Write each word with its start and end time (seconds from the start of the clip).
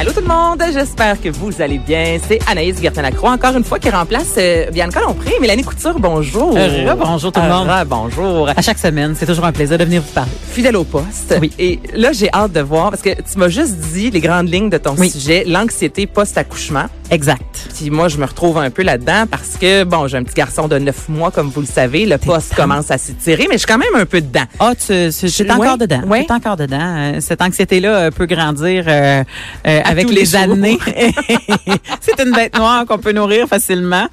Allô 0.00 0.12
tout 0.12 0.22
le 0.22 0.28
monde, 0.28 0.62
j'espère 0.72 1.20
que 1.20 1.28
vous 1.28 1.60
allez 1.60 1.76
bien. 1.76 2.16
C'est 2.26 2.38
Anaïs 2.48 2.80
Gertin-Lacroix, 2.80 3.32
encore 3.32 3.54
une 3.54 3.64
fois, 3.64 3.78
qui 3.78 3.90
remplace 3.90 4.32
euh, 4.38 4.70
Bianca 4.70 4.98
Lompré. 5.02 5.34
Mélanie 5.42 5.62
Couture, 5.62 6.00
bonjour. 6.00 6.54
Euh, 6.56 6.94
bonjour 6.98 7.30
tout 7.30 7.40
le 7.42 7.48
monde. 7.48 7.68
bonjour. 7.86 8.48
À 8.48 8.62
chaque 8.62 8.78
semaine, 8.78 9.14
c'est 9.14 9.26
toujours 9.26 9.44
un 9.44 9.52
plaisir 9.52 9.76
de 9.76 9.84
venir 9.84 10.00
vous 10.00 10.14
parler. 10.14 10.30
Fidèle 10.52 10.76
au 10.76 10.84
poste. 10.84 11.36
Oui. 11.38 11.52
Et 11.58 11.80
là, 11.94 12.12
j'ai 12.12 12.32
hâte 12.32 12.52
de 12.52 12.60
voir, 12.60 12.88
parce 12.88 13.02
que 13.02 13.10
tu 13.10 13.36
m'as 13.38 13.50
juste 13.50 13.74
dit 13.74 14.10
les 14.10 14.20
grandes 14.20 14.50
lignes 14.50 14.70
de 14.70 14.78
ton 14.78 14.94
Oui. 14.96 15.10
sujet, 15.10 15.44
l'anxiété 15.46 16.06
post-accouchement. 16.06 16.86
Exact. 17.10 17.68
Puis 17.76 17.90
moi, 17.90 18.08
je 18.08 18.18
me 18.18 18.24
retrouve 18.24 18.58
un 18.58 18.70
peu 18.70 18.82
là-dedans 18.82 19.24
parce 19.30 19.56
que, 19.60 19.84
bon, 19.84 20.06
j'ai 20.06 20.16
un 20.16 20.22
petit 20.22 20.34
garçon 20.34 20.68
de 20.68 20.78
9 20.78 21.08
mois, 21.08 21.30
comme 21.30 21.48
vous 21.48 21.60
le 21.60 21.66
savez. 21.66 22.06
Le 22.06 22.18
poste 22.18 22.54
commence 22.54 22.90
à 22.90 22.98
s'étirer, 22.98 23.46
mais 23.48 23.54
je 23.54 23.58
suis 23.58 23.66
quand 23.66 23.78
même 23.78 23.94
un 23.94 24.06
peu 24.06 24.20
dedans. 24.20 24.44
Ah, 24.60 24.74
tu, 24.74 24.86
tu, 25.12 25.42
Ouais, 25.42 25.50
encore 25.50 25.78
dedans. 25.78 26.02
ouais. 26.06 26.24
Tu 26.26 26.32
es 26.32 26.32
encore 26.32 26.56
dedans. 26.56 27.20
Cette 27.20 27.42
anxiété-là 27.42 27.94
euh, 27.96 28.10
peut 28.10 28.26
grandir 28.26 28.84
euh, 28.86 29.24
euh, 29.66 29.80
avec 29.84 30.08
les, 30.08 30.14
les 30.20 30.36
années. 30.36 30.78
c'est 32.00 32.20
une 32.24 32.32
bête 32.32 32.56
noire 32.56 32.84
qu'on 32.86 32.98
peut 32.98 33.12
nourrir 33.12 33.48
facilement. 33.48 34.06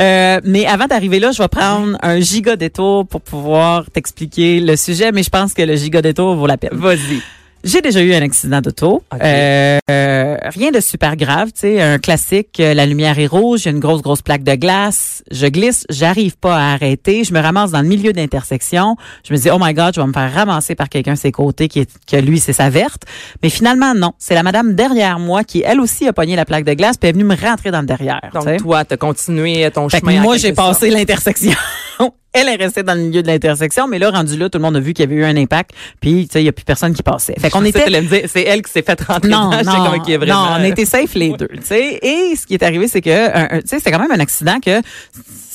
Euh, 0.00 0.40
mais 0.44 0.66
avant 0.66 0.86
d'arriver 0.86 1.20
là, 1.20 1.32
je 1.32 1.42
vais 1.42 1.48
prendre 1.48 1.96
un 2.02 2.20
giga 2.20 2.56
détour 2.56 3.06
pour 3.06 3.20
pouvoir 3.22 3.90
t'expliquer 3.90 4.60
le 4.60 4.76
sujet, 4.76 5.12
mais 5.12 5.22
je 5.22 5.30
pense 5.30 5.54
que 5.54 5.62
le 5.62 5.76
giga 5.76 6.02
détour 6.02 6.34
vaut 6.36 6.46
la 6.46 6.56
peine. 6.58 6.70
Vas-y. 6.74 7.22
J'ai 7.64 7.80
déjà 7.80 8.02
eu 8.02 8.12
un 8.12 8.20
accident 8.20 8.60
d'auto. 8.60 9.02
Euh, 9.22 9.78
euh, 9.90 10.36
rien 10.54 10.70
de 10.70 10.80
super 10.80 11.16
grave, 11.16 11.48
tu 11.48 11.60
sais, 11.60 11.80
un 11.80 11.98
classique, 11.98 12.60
euh, 12.60 12.74
la 12.74 12.84
lumière 12.84 13.18
est 13.18 13.26
rouge, 13.26 13.66
a 13.66 13.70
une 13.70 13.80
grosse 13.80 14.02
grosse 14.02 14.20
plaque 14.20 14.42
de 14.42 14.54
glace, 14.54 15.22
je 15.30 15.46
glisse, 15.46 15.86
j'arrive 15.88 16.36
pas 16.36 16.56
à 16.56 16.72
arrêter, 16.74 17.24
je 17.24 17.32
me 17.32 17.40
ramasse 17.40 17.70
dans 17.70 17.80
le 17.80 17.88
milieu 17.88 18.12
d'intersection, 18.12 18.96
je 19.26 19.32
me 19.32 19.38
dis 19.38 19.48
oh 19.50 19.56
my 19.58 19.72
god, 19.72 19.94
je 19.94 20.00
vais 20.02 20.06
me 20.06 20.12
faire 20.12 20.30
ramasser 20.30 20.74
par 20.74 20.90
quelqu'un 20.90 21.14
de 21.14 21.18
ses 21.18 21.32
côtés 21.32 21.68
qui 21.68 21.80
est 21.80 21.90
que 22.06 22.16
lui 22.16 22.38
c'est 22.38 22.52
sa 22.52 22.68
verte, 22.68 23.04
mais 23.42 23.48
finalement 23.48 23.94
non, 23.94 24.12
c'est 24.18 24.34
la 24.34 24.42
madame 24.42 24.74
derrière 24.74 25.18
moi 25.18 25.42
qui 25.42 25.62
elle 25.64 25.80
aussi 25.80 26.06
a 26.06 26.12
pogné 26.12 26.36
la 26.36 26.44
plaque 26.44 26.64
de 26.64 26.74
glace 26.74 26.98
puis 26.98 27.08
est 27.08 27.12
venue 27.12 27.24
me 27.24 27.36
rentrer 27.36 27.70
dans 27.70 27.80
le 27.80 27.86
derrière. 27.86 28.20
Donc, 28.34 28.58
toi, 28.58 28.84
t'as 28.84 28.98
continué 28.98 29.70
ton 29.70 29.88
Fait 29.88 30.00
chemin. 30.00 30.20
moi, 30.20 30.36
j'ai 30.36 30.52
passé 30.52 30.90
l'intersection. 30.90 31.52
Elle 32.36 32.48
est 32.48 32.56
restée 32.56 32.82
dans 32.82 32.94
le 32.94 33.00
milieu 33.00 33.22
de 33.22 33.28
l'intersection, 33.28 33.86
mais 33.86 34.00
là, 34.00 34.10
rendu 34.10 34.36
là, 34.36 34.48
tout 34.48 34.58
le 34.58 34.62
monde 34.62 34.76
a 34.76 34.80
vu 34.80 34.92
qu'il 34.92 35.04
y 35.04 35.06
avait 35.06 35.14
eu 35.14 35.24
un 35.24 35.36
impact, 35.36 35.70
puis 36.00 36.26
tu 36.26 36.32
sais, 36.32 36.42
il 36.42 36.46
y 36.46 36.48
a 36.48 36.52
plus 36.52 36.64
personne 36.64 36.92
qui 36.92 37.02
passait. 37.04 37.34
Fait 37.38 37.48
qu'on 37.48 37.60
Je 37.64 37.68
était 37.68 38.26
c'est 38.26 38.42
elle 38.42 38.62
qui 38.62 38.72
s'est 38.72 38.82
fait 38.82 39.00
rentrer 39.02 39.28
non, 39.28 39.50
dedans. 39.50 39.62
Non, 39.84 39.90
comme, 39.90 40.00
ok, 40.00 40.10
vraiment. 40.20 40.46
non, 40.46 40.56
on 40.58 40.64
était 40.64 40.84
safe 40.84 41.14
les 41.14 41.30
deux, 41.30 41.46
tu 41.46 41.62
sais. 41.62 42.00
Et 42.02 42.34
ce 42.34 42.44
qui 42.44 42.54
est 42.54 42.62
arrivé, 42.64 42.88
c'est 42.88 43.00
que, 43.00 43.60
tu 43.60 43.68
sais, 43.68 43.78
c'était 43.78 43.92
quand 43.92 44.00
même 44.00 44.10
un 44.10 44.18
accident 44.18 44.58
que 44.58 44.80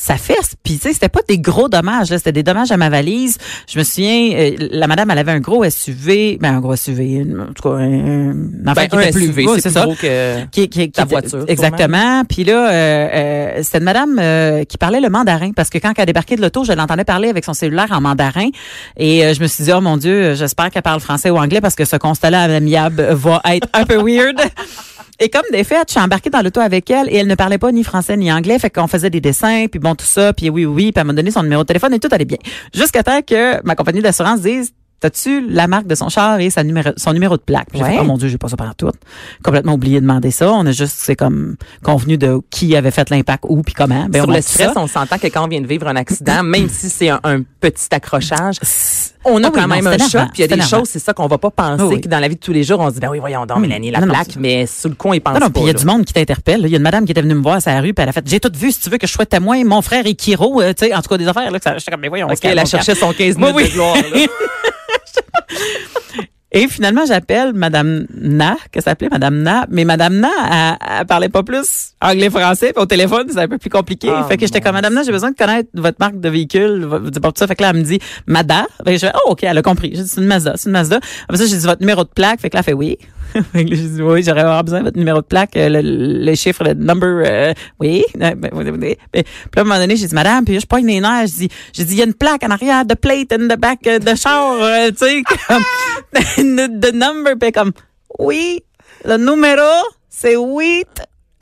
ça 0.09 0.17
fesse. 0.17 0.55
Puis, 0.63 0.75
tu 0.75 0.87
sais, 0.87 0.93
c'était 0.93 1.07
pas 1.09 1.19
des 1.27 1.37
gros 1.37 1.69
dommages, 1.69 2.09
là, 2.09 2.17
c'était 2.17 2.31
des 2.31 2.41
dommages 2.41 2.71
à 2.71 2.77
ma 2.77 2.89
valise. 2.89 3.37
Je 3.71 3.77
me 3.77 3.83
souviens, 3.83 4.31
euh, 4.33 4.55
la 4.71 4.87
madame, 4.87 5.11
elle 5.11 5.19
avait 5.19 5.33
un 5.33 5.39
gros 5.39 5.63
SUV, 5.69 6.39
ben 6.41 6.55
un 6.55 6.59
gros 6.61 6.75
SUV, 6.75 7.21
en 7.39 7.53
tout 7.53 7.61
cas, 7.69 7.75
un, 7.75 8.33
Ben, 8.33 8.73
un 8.75 8.99
était 8.99 9.11
SUV, 9.11 9.45
c'est 9.55 9.61
plus 9.61 9.71
ça. 9.71 9.83
gros 9.83 9.93
que 9.93 10.45
Qui, 10.47 10.67
qui, 10.67 10.89
ta 10.91 11.03
qui- 11.03 11.09
voiture, 11.09 11.45
Exactement. 11.47 12.23
Puis 12.27 12.43
là, 12.43 12.69
euh, 12.71 13.07
euh, 13.13 13.59
c'était 13.61 13.77
une 13.77 13.83
madame 13.83 14.17
euh, 14.19 14.63
qui 14.63 14.79
parlait 14.79 14.99
le 14.99 15.09
mandarin 15.09 15.51
parce 15.55 15.69
que 15.69 15.77
quand 15.77 15.91
elle 15.95 16.03
a 16.03 16.05
débarqué 16.07 16.35
de 16.35 16.41
l'auto, 16.41 16.63
je 16.63 16.73
l'entendais 16.73 17.03
parler 17.03 17.29
avec 17.29 17.45
son 17.45 17.53
cellulaire 17.53 17.91
en 17.91 18.01
mandarin. 18.01 18.49
Et 18.97 19.23
euh, 19.25 19.33
je 19.35 19.41
me 19.41 19.47
suis 19.47 19.63
dit, 19.63 19.71
oh 19.73 19.81
mon 19.81 19.97
Dieu, 19.97 20.33
j'espère 20.33 20.71
qu'elle 20.71 20.81
parle 20.81 21.01
français 21.01 21.29
ou 21.29 21.37
anglais 21.37 21.61
parce 21.61 21.75
que 21.75 21.85
ce 21.85 21.97
constat-là 21.97 22.43
à 22.43 22.47
l'amiable 22.47 23.07
va 23.11 23.41
être 23.51 23.67
un 23.73 23.85
peu 23.85 23.97
weird. 24.03 24.39
Et 25.19 25.29
comme 25.29 25.43
des 25.51 25.63
faits, 25.63 25.89
je 25.89 25.91
suis 25.93 26.01
embarquée 26.01 26.29
dans 26.29 26.41
l'auto 26.41 26.61
avec 26.61 26.89
elle 26.89 27.09
et 27.09 27.17
elle 27.17 27.27
ne 27.27 27.35
parlait 27.35 27.57
pas 27.57 27.71
ni 27.71 27.83
français 27.83 28.15
ni 28.15 28.31
anglais. 28.31 28.57
Fait 28.57 28.69
qu'on 28.69 28.87
faisait 28.87 29.09
des 29.09 29.21
dessins, 29.21 29.65
puis 29.69 29.79
bon, 29.79 29.95
tout 29.95 30.05
ça, 30.05 30.33
puis 30.33 30.49
oui, 30.49 30.65
oui, 30.65 30.91
puis 30.91 31.01
elle 31.01 31.07
m'a 31.07 31.13
donné 31.13 31.31
son 31.31 31.43
numéro 31.43 31.63
de 31.63 31.67
téléphone 31.67 31.93
et 31.93 31.99
tout 31.99 32.07
allait 32.11 32.25
bien. 32.25 32.37
Jusqu'à 32.73 33.03
temps 33.03 33.21
que 33.21 33.61
ma 33.65 33.75
compagnie 33.75 34.01
d'assurance 34.01 34.41
dise 34.41 34.73
T'as-tu 34.99 35.47
la 35.47 35.67
marque 35.67 35.87
de 35.87 35.95
son 35.95 36.09
char 36.09 36.41
et 36.41 36.49
sa 36.49 36.63
numéro, 36.63 36.89
son 36.97 37.13
numéro 37.13 37.37
de 37.37 37.41
plaque? 37.41 37.69
Puis 37.69 37.79
J'ai 37.79 37.85
fait, 37.85 37.99
oh 38.01 38.03
mon 38.03 38.17
Dieu, 38.17 38.27
j'ai 38.27 38.37
pas 38.37 38.49
ça 38.49 38.57
par 38.57 38.75
tout. 38.75 38.91
Complètement 39.43 39.73
oublié 39.73 39.95
de 39.95 40.01
demander 40.01 40.29
ça. 40.29 40.51
On 40.51 40.65
a 40.65 40.71
juste, 40.73 40.95
c'est 40.97 41.15
comme, 41.15 41.55
convenu 41.83 42.17
de 42.17 42.41
qui 42.49 42.75
avait 42.75 42.91
fait 42.91 43.09
l'impact, 43.09 43.45
où, 43.47 43.61
puis 43.61 43.73
comment. 43.73 44.07
Ben, 44.09 44.19
Sur 44.21 44.29
on 44.29 44.33
le 44.33 44.41
stress, 44.41 44.73
ça. 44.73 44.81
on 44.81 44.87
s'entend 44.87 45.17
que 45.17 45.27
quand 45.27 45.45
on 45.45 45.47
vient 45.47 45.61
de 45.61 45.67
vivre 45.67 45.87
un 45.87 45.95
accident, 45.95 46.43
même 46.43 46.67
si 46.67 46.89
c'est 46.89 47.09
un, 47.09 47.21
un 47.23 47.43
petit 47.61 47.87
accrochage, 47.91 48.57
on 49.25 49.43
a 49.43 49.47
Ah 49.47 49.51
oui, 49.53 49.59
quand 49.61 49.67
même 49.67 49.87
un 49.87 49.97
choc. 49.97 50.29
Puis 50.33 50.37
il 50.37 50.41
y 50.41 50.43
a 50.43 50.47
des 50.47 50.53
énervant. 50.55 50.77
choses, 50.79 50.89
c'est 50.89 50.99
ça 50.99 51.13
qu'on 51.13 51.27
va 51.27 51.37
pas 51.37 51.51
penser, 51.51 51.83
Ah 51.83 51.87
oui. 51.87 52.01
que 52.01 52.07
dans 52.07 52.19
la 52.19 52.27
vie 52.27 52.35
de 52.35 52.39
tous 52.39 52.53
les 52.53 52.63
jours, 52.63 52.79
on 52.79 52.87
se 52.89 52.93
dit, 52.95 52.99
ben 52.99 53.09
oui, 53.09 53.19
voyons 53.19 53.45
donc, 53.45 53.57
Mm. 53.57 53.61
Mélanie, 53.61 53.91
la 53.91 53.99
Non, 54.01 54.07
plaque, 54.07 54.35
mais 54.37 54.65
sous 54.65 54.87
le 54.89 54.95
coup, 54.95 55.13
ils 55.13 55.19
pensent 55.21 55.33
Non, 55.35 55.39
non, 55.41 55.45
pas. 55.47 55.51
puis 55.59 55.63
il 55.63 55.67
y 55.67 55.69
a 55.69 55.73
du 55.73 55.85
monde 55.85 56.05
qui 56.05 56.13
t'interpelle. 56.13 56.61
Il 56.63 56.69
y 56.69 56.73
a 56.73 56.77
une 56.77 56.83
madame 56.83 57.05
qui 57.05 57.11
était 57.11 57.21
venue 57.21 57.35
me 57.35 57.41
voir 57.41 57.55
à 57.55 57.59
sa 57.61 57.79
rue, 57.81 57.93
puis 57.93 58.01
elle 58.03 58.09
a 58.09 58.13
fait, 58.13 58.23
j'ai 58.27 58.39
tout 58.39 58.51
vu, 58.55 58.71
si 58.71 58.79
tu 58.81 58.89
veux 58.89 58.97
que 58.97 59.07
je 59.07 59.11
sois 59.11 59.25
témoin, 59.25 59.63
mon 59.65 59.81
frère 59.81 60.05
et 60.05 60.15
Kiro, 60.15 60.61
euh, 60.61 60.73
tu 60.73 60.85
sais, 60.85 60.93
en 60.95 61.01
tout 61.01 61.09
cas 61.09 61.17
des 61.17 61.27
affaires, 61.27 61.51
là, 61.51 61.57
que 61.59 61.63
ça, 61.63 61.77
j'étais 61.77 61.91
comme, 61.91 62.01
mais 62.01 62.07
voyons, 62.09 62.27
OK, 62.27 62.37
elle 62.43 62.59
a 62.59 62.65
cherché 62.65 62.95
son 62.95 63.11
15 63.13 63.35
Oui, 63.37 63.45
minutes 63.53 63.67
de 63.67 63.73
gloire. 63.73 63.95
là. 63.95 64.01
Et 66.51 66.67
finalement, 66.67 67.05
j'appelle 67.07 67.53
Madame 67.53 68.07
Na, 68.15 68.57
qu'elle 68.71 68.81
s'appelait 68.81 69.09
Madame 69.09 69.37
Na, 69.43 69.67
mais 69.69 69.85
Madame 69.85 70.15
Na, 70.19 70.29
elle, 70.81 70.99
elle 70.99 71.05
parlait 71.05 71.29
pas 71.29 71.43
plus 71.43 71.91
anglais-français, 72.01 72.73
au 72.75 72.85
téléphone, 72.87 73.27
c'est 73.31 73.39
un 73.39 73.47
peu 73.47 73.59
plus 73.59 73.69
compliqué. 73.69 74.09
Ah, 74.11 74.25
fait 74.27 74.37
que 74.37 74.45
j'étais 74.47 74.59
comme 74.61 74.73
Madame 74.73 74.93
Na, 74.95 75.03
j'ai 75.03 75.11
besoin 75.11 75.29
de 75.31 75.35
connaître 75.35 75.69
votre 75.75 75.97
marque 75.99 76.19
de 76.19 76.29
véhicule, 76.29 76.85
votre- 76.85 77.19
pas 77.19 77.31
tout 77.31 77.37
ça. 77.39 77.45
Fait 77.47 77.55
que 77.55 77.61
là, 77.61 77.69
elle 77.71 77.77
me 77.77 77.83
dit 77.83 77.99
Mada. 78.25 78.65
Fait 78.83 78.93
que 78.93 78.99
je 78.99 79.05
fais, 79.05 79.11
oh, 79.25 79.31
OK, 79.31 79.43
elle 79.43 79.57
a 79.57 79.61
compris. 79.61 79.91
J'ai 79.93 80.01
dit, 80.03 80.07
c'est 80.09 80.21
une 80.21 80.27
Mazda, 80.27 80.53
c'est 80.55 80.69
une 80.69 80.73
Mazda. 80.73 80.99
Après 81.25 81.37
ça, 81.37 81.45
j'ai 81.45 81.57
dit 81.57 81.65
votre 81.65 81.81
numéro 81.81 82.03
de 82.03 82.09
plaque. 82.09 82.39
Fait 82.41 82.49
que 82.49 82.55
là, 82.55 82.61
elle 82.61 82.65
fait 82.65 82.73
oui. 82.73 82.97
fait 83.53 83.63
que 83.63 83.69
là, 83.69 83.75
j'ai 83.75 83.87
dit, 83.89 84.01
oui, 84.01 84.23
j'aurais 84.23 84.63
besoin 84.63 84.79
de 84.79 84.85
votre 84.85 84.97
numéro 84.97 85.21
de 85.21 85.25
plaque, 85.27 85.55
euh, 85.55 85.69
le, 85.69 85.81
le 86.25 86.35
chiffre, 86.35 86.63
le 86.63 86.73
number, 86.73 87.23
euh, 87.27 87.53
oui. 87.79 88.03
Euh, 88.19 88.33
ben, 88.35 88.49
oui. 88.55 88.95
Puis 89.11 89.21
là, 89.21 89.21
à 89.57 89.59
un 89.59 89.63
moment 89.65 89.77
donné, 89.79 89.97
j'ai 89.97 90.07
dit, 90.07 90.15
Madame, 90.15 90.45
puis 90.45 90.59
je 90.59 90.65
pogne 90.65 90.87
les 90.87 90.99
nerfs, 90.99 91.27
j'ai 91.27 91.47
dit, 91.47 91.49
j'ai 91.73 91.85
dit, 91.85 91.93
il 91.93 91.99
y 91.99 92.01
a 92.01 92.05
une 92.05 92.15
plaque 92.15 92.41
en 92.43 92.49
arrière, 92.49 92.85
de 92.85 92.95
plate 92.95 93.31
in 93.33 93.47
the 93.47 93.59
back 93.59 93.85
euh, 93.85 93.99
de 93.99 94.15
char, 94.15 94.55
euh, 94.59 94.89
tu 94.89 95.05
sais, 95.05 95.21
comme, 95.47 95.61
de 96.37 96.91
number, 96.91 97.33
puis 97.39 97.51
comme, 97.51 97.71
oui, 98.17 98.63
le 99.05 99.17
numéro, 99.17 99.61
c'est 100.09 100.35
8. 100.35 100.87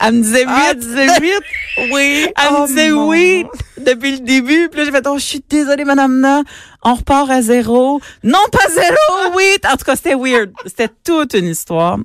Elle 0.00 0.14
me 0.14 0.22
disait 0.22 0.44
8. 0.44 0.46
Ah, 0.48 0.70
tu 0.74 0.80
disais 0.80 1.20
huit? 1.20 1.42
Oui. 1.92 2.26
Elle 2.26 2.48
Oh, 2.50 2.62
me 2.62 2.66
disait 2.68 2.90
mon. 2.90 3.10
8 3.12 3.46
depuis 3.78 4.12
le 4.12 4.18
début. 4.20 4.68
Puis 4.68 4.78
là, 4.78 4.84
j'ai 4.84 4.92
fait, 4.92 5.06
oh, 5.08 5.18
je 5.18 5.24
suis 5.24 5.44
désolée, 5.48 5.84
madame 5.84 6.20
Na. 6.20 6.42
On 6.84 6.94
repart 6.94 7.28
à 7.30 7.42
zéro. 7.42 8.00
Non, 8.22 8.38
pas 8.52 8.68
zéro, 8.70 9.36
8. 9.36 9.66
En 9.66 9.76
tout 9.76 9.84
cas, 9.84 9.96
c'était 9.96 10.14
weird. 10.14 10.52
C'était 10.66 10.90
toute 11.04 11.34
une 11.34 11.46
histoire. 11.46 11.98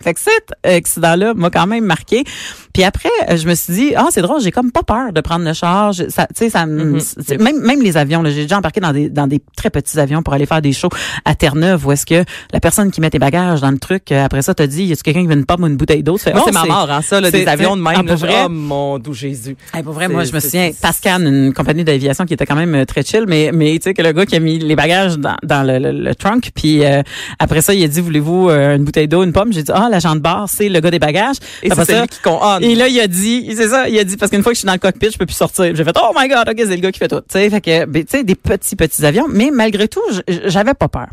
Fait 0.00 0.14
que 0.14 0.20
cet 0.20 0.52
accident-là 0.64 1.34
m'a 1.34 1.50
quand 1.50 1.66
même 1.66 1.84
marqué. 1.84 2.24
Puis 2.72 2.84
après, 2.84 3.08
euh, 3.30 3.36
je 3.36 3.48
me 3.48 3.54
suis 3.54 3.72
dit, 3.74 3.92
ah, 3.96 4.06
c'est 4.10 4.22
drôle, 4.22 4.40
j'ai 4.40 4.52
comme 4.52 4.70
pas 4.70 4.82
peur 4.84 5.12
de 5.12 5.20
prendre 5.20 5.44
le 5.44 5.52
char. 5.52 5.92
Je- 5.92 6.08
Ça, 6.08 6.26
tu 6.28 6.34
sais, 6.36 6.50
ça, 6.50 6.66
Mhm. 6.66 7.00
c'est- 7.00 7.38
même, 7.40 7.58
même 7.60 7.82
les 7.82 7.96
avions, 7.96 8.22
j'ai 8.26 8.42
déjà 8.42 8.58
embarqué 8.58 8.80
dans 8.80 8.92
des, 8.92 9.08
dans 9.10 9.26
des 9.26 9.40
très 9.56 9.70
petits 9.70 9.98
avions 9.98 10.22
pour 10.22 10.32
aller 10.34 10.46
faire 10.46 10.62
des 10.62 10.72
shows 10.72 10.88
à 11.24 11.34
Terre-Neuve 11.34 11.86
où 11.86 11.92
est-ce 11.92 12.06
que 12.06 12.24
la 12.52 12.60
personne 12.60 12.90
qui 12.90 13.00
met 13.00 13.10
tes 13.10 13.18
bagages 13.18 13.60
dans 13.60 13.70
le 13.70 13.78
truc, 13.78 14.12
euh, 14.12 14.24
après 14.24 14.42
ça, 14.42 14.54
te 14.54 14.62
dit, 14.62 14.84
y 14.84 14.92
a-tu 14.92 15.02
quelqu'un 15.02 15.22
qui 15.22 15.26
veut 15.26 15.34
une 15.34 15.44
pomme 15.46 15.64
ou 15.64 15.66
une 15.66 15.76
bouteille 15.76 16.02
d'eau? 16.02 16.18
Moi, 16.26 16.34
oh, 16.36 16.42
c'est 16.46 16.52
ma 16.52 16.64
mort, 16.64 16.90
hein, 16.90 17.02
ça, 17.02 17.20
là, 17.20 17.30
des 17.30 17.46
avions 17.48 17.76
de 17.76 17.82
même. 17.82 17.94
ah, 17.96 18.04
pour 18.04 18.16
vrai? 18.16 18.42
Oh, 18.46 18.48
mon 18.48 18.98
doux 18.98 19.12
Jésus. 19.14 19.56
Hey, 19.74 19.82
pour 19.82 19.92
vrai, 19.92 20.08
moi, 20.08 20.24
je 20.24 20.32
me 20.32 20.40
souviens, 20.40 20.70
Pascal, 20.80 21.22
une 21.26 21.52
compagnie 21.52 21.84
d'aviation 21.84 22.24
qui 22.24 22.34
était 22.34 22.46
quand 22.46 22.56
même 22.56 22.74
euh, 22.74 22.84
très 22.84 23.02
chill, 23.02 23.24
mais, 23.26 23.50
mais 23.52 23.72
tu 23.78 23.84
sais, 23.84 23.94
que 23.94 24.02
le 24.02 24.12
gars 24.12 24.26
qui 24.26 24.36
a 24.36 24.40
mis 24.40 24.58
les 24.58 24.76
bagages 24.76 25.18
dans, 25.18 25.36
dans 25.42 25.66
le, 25.66 25.78
le, 25.78 25.92
le 25.92 26.14
trunk, 26.14 26.50
puis 26.54 26.84
euh, 26.84 27.02
après 27.38 27.60
ça, 27.60 27.74
il 27.74 27.82
a 27.82 27.88
dit, 27.88 28.00
voulez-vous 28.00 28.50
une 28.50 28.84
bouteille 28.84 29.08
d'eau, 29.08 29.22
une 29.24 29.32
pomme? 29.32 29.52
J'ai 29.52 29.62
dit, 29.64 29.72
ah, 29.74 29.87
l'agent 29.88 30.14
de 30.14 30.20
bar, 30.20 30.48
c'est 30.48 30.68
le 30.68 30.80
gars 30.80 30.90
des 30.90 30.98
bagages. 30.98 31.36
Et 31.62 31.70
c'est 31.70 31.84
celui 31.84 32.08
qui 32.08 32.20
compte. 32.20 32.40
Ah, 32.42 32.58
et 32.60 32.74
là, 32.74 32.88
il 32.88 32.98
a 33.00 33.06
dit, 33.06 33.52
c'est 33.54 33.68
ça, 33.68 33.88
il 33.88 33.98
a 33.98 34.04
dit, 34.04 34.16
parce 34.16 34.30
qu'une 34.30 34.42
fois 34.42 34.52
que 34.52 34.56
je 34.56 34.60
suis 34.60 34.66
dans 34.66 34.72
le 34.72 34.78
cockpit, 34.78 35.10
je 35.12 35.18
peux 35.18 35.26
plus 35.26 35.34
sortir. 35.34 35.74
J'ai 35.74 35.84
fait, 35.84 35.96
oh 36.00 36.12
my 36.16 36.28
god, 36.28 36.48
ok, 36.48 36.56
c'est 36.56 36.66
le 36.66 36.76
gars 36.76 36.92
qui 36.92 36.98
fait 36.98 37.08
tout. 37.08 37.20
Tu 37.20 37.26
sais, 37.30 37.50
fait 37.50 37.60
que, 37.60 37.84
ben, 37.86 38.04
tu 38.04 38.18
sais, 38.18 38.24
des 38.24 38.34
petits, 38.34 38.76
petits 38.76 39.04
avions, 39.04 39.26
mais 39.28 39.50
malgré 39.52 39.88
tout, 39.88 40.02
j'avais 40.44 40.74
pas 40.74 40.88
peur. 40.88 41.08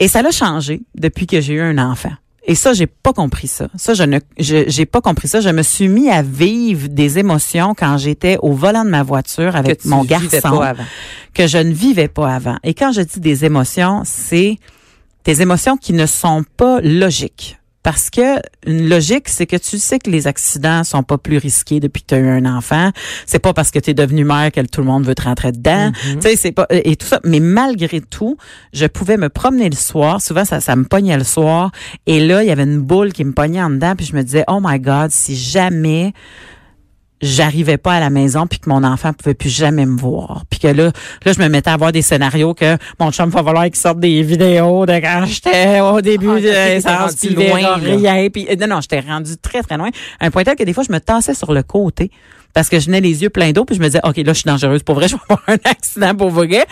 Et 0.00 0.08
ça 0.08 0.22
l'a 0.22 0.30
changé 0.30 0.82
depuis 0.94 1.26
que 1.26 1.40
j'ai 1.40 1.54
eu 1.54 1.60
un 1.60 1.78
enfant. 1.78 2.12
Et 2.44 2.54
ça, 2.54 2.72
j'ai 2.72 2.86
pas 2.86 3.12
compris 3.12 3.46
ça. 3.46 3.68
Ça, 3.76 3.92
je 3.92 4.04
ne, 4.04 4.18
j'ai 4.38 4.86
pas 4.86 5.02
compris 5.02 5.28
ça. 5.28 5.40
Je 5.40 5.50
me 5.50 5.62
suis 5.62 5.88
mis 5.88 6.08
à 6.08 6.22
vivre 6.22 6.88
des 6.88 7.18
émotions 7.18 7.74
quand 7.74 7.98
j'étais 7.98 8.38
au 8.40 8.52
volant 8.52 8.86
de 8.86 8.90
ma 8.90 9.02
voiture 9.02 9.54
avec 9.54 9.84
mon 9.84 10.02
garçon 10.02 10.62
que 11.34 11.46
je 11.46 11.58
ne 11.58 11.74
vivais 11.74 12.08
pas 12.08 12.34
avant. 12.34 12.56
Et 12.64 12.72
quand 12.72 12.90
je 12.92 13.02
dis 13.02 13.20
des 13.20 13.44
émotions, 13.44 14.00
c'est 14.06 14.56
des 15.24 15.42
émotions 15.42 15.76
qui 15.76 15.92
ne 15.92 16.06
sont 16.06 16.42
pas 16.56 16.80
logiques. 16.80 17.57
Parce 17.82 18.10
que 18.10 18.36
une 18.66 18.88
logique, 18.88 19.28
c'est 19.28 19.46
que 19.46 19.56
tu 19.56 19.78
sais 19.78 19.98
que 19.98 20.10
les 20.10 20.26
accidents 20.26 20.84
sont 20.84 21.02
pas 21.02 21.16
plus 21.16 21.38
risqués 21.38 21.80
depuis 21.80 22.02
que 22.02 22.08
tu 22.08 22.14
as 22.14 22.18
eu 22.18 22.28
un 22.28 22.44
enfant. 22.44 22.90
C'est 23.24 23.38
pas 23.38 23.52
parce 23.54 23.70
que 23.70 23.78
tu 23.78 23.90
es 23.90 23.94
devenu 23.94 24.24
mère 24.24 24.50
que 24.52 24.60
tout 24.60 24.80
le 24.80 24.86
monde 24.86 25.04
veut 25.04 25.14
te 25.14 25.22
rentrer 25.22 25.52
dedans. 25.52 25.90
Mm-hmm. 25.90 26.14
Tu 26.16 26.20
sais, 26.22 26.36
c'est 26.36 26.52
pas 26.52 26.66
et 26.70 26.96
tout 26.96 27.06
ça. 27.06 27.20
Mais 27.24 27.40
malgré 27.40 28.00
tout, 28.00 28.36
je 28.72 28.86
pouvais 28.86 29.16
me 29.16 29.28
promener 29.28 29.70
le 29.70 29.76
soir. 29.76 30.20
Souvent, 30.20 30.44
ça, 30.44 30.60
ça 30.60 30.76
me 30.76 30.84
pognait 30.84 31.16
le 31.16 31.24
soir. 31.24 31.70
Et 32.06 32.20
là, 32.20 32.42
il 32.42 32.48
y 32.48 32.50
avait 32.50 32.64
une 32.64 32.80
boule 32.80 33.12
qui 33.12 33.24
me 33.24 33.32
pognait 33.32 33.62
en 33.62 33.70
dedans. 33.70 33.94
Puis 33.96 34.06
je 34.06 34.16
me 34.16 34.22
disais, 34.22 34.44
oh 34.48 34.58
my 34.62 34.80
God, 34.80 35.10
si 35.10 35.36
jamais 35.36 36.12
j'arrivais 37.20 37.78
pas 37.78 37.94
à 37.94 38.00
la 38.00 38.10
maison 38.10 38.46
puis 38.46 38.58
que 38.58 38.68
mon 38.68 38.84
enfant 38.84 39.12
pouvait 39.12 39.34
plus 39.34 39.48
jamais 39.50 39.86
me 39.86 39.98
voir. 39.98 40.44
Puis 40.50 40.60
que 40.60 40.68
là 40.68 40.92
là 41.24 41.32
je 41.32 41.40
me 41.40 41.48
mettais 41.48 41.70
à 41.70 41.76
voir 41.76 41.92
des 41.92 42.02
scénarios 42.02 42.54
que 42.54 42.76
mon 43.00 43.10
chum 43.10 43.30
va 43.30 43.42
falloir 43.42 43.64
qu'il 43.64 43.76
sorte 43.76 44.00
des 44.00 44.22
vidéos 44.22 44.86
de 44.86 44.92
quand 44.92 45.24
j'étais 45.26 45.80
au 45.80 46.00
début 46.00 46.28
Ah, 46.28 46.40
de 46.40 46.88
rendu 46.88 47.16
puis 47.16 47.34
loin, 47.48 47.74
rien 47.76 48.28
puis 48.30 48.46
euh, 48.50 48.56
non 48.56 48.66
non 48.76 48.80
j'étais 48.80 49.00
rendu 49.00 49.36
très 49.36 49.62
très 49.62 49.76
loin. 49.76 49.90
Un 50.20 50.30
point 50.30 50.44
tel 50.44 50.56
que 50.56 50.64
des 50.64 50.72
fois 50.72 50.84
je 50.86 50.92
me 50.92 51.00
tassais 51.00 51.34
sur 51.34 51.52
le 51.52 51.62
côté 51.62 52.10
parce 52.54 52.68
que 52.68 52.80
je 52.80 52.86
venais 52.86 53.00
les 53.00 53.22
yeux 53.22 53.30
pleins 53.30 53.52
d'eau 53.52 53.64
puis 53.64 53.76
je 53.76 53.80
me 53.80 53.86
disais 53.86 54.00
OK 54.04 54.16
là 54.16 54.32
je 54.32 54.38
suis 54.38 54.46
dangereuse. 54.48 54.82
Pour 54.82 54.94
vrai 54.94 55.08
je 55.08 55.14
vais 55.14 55.20
avoir 55.28 55.42
un 55.48 55.58
accident 55.64 56.14
pour 56.14 56.30
vrai 56.30 56.66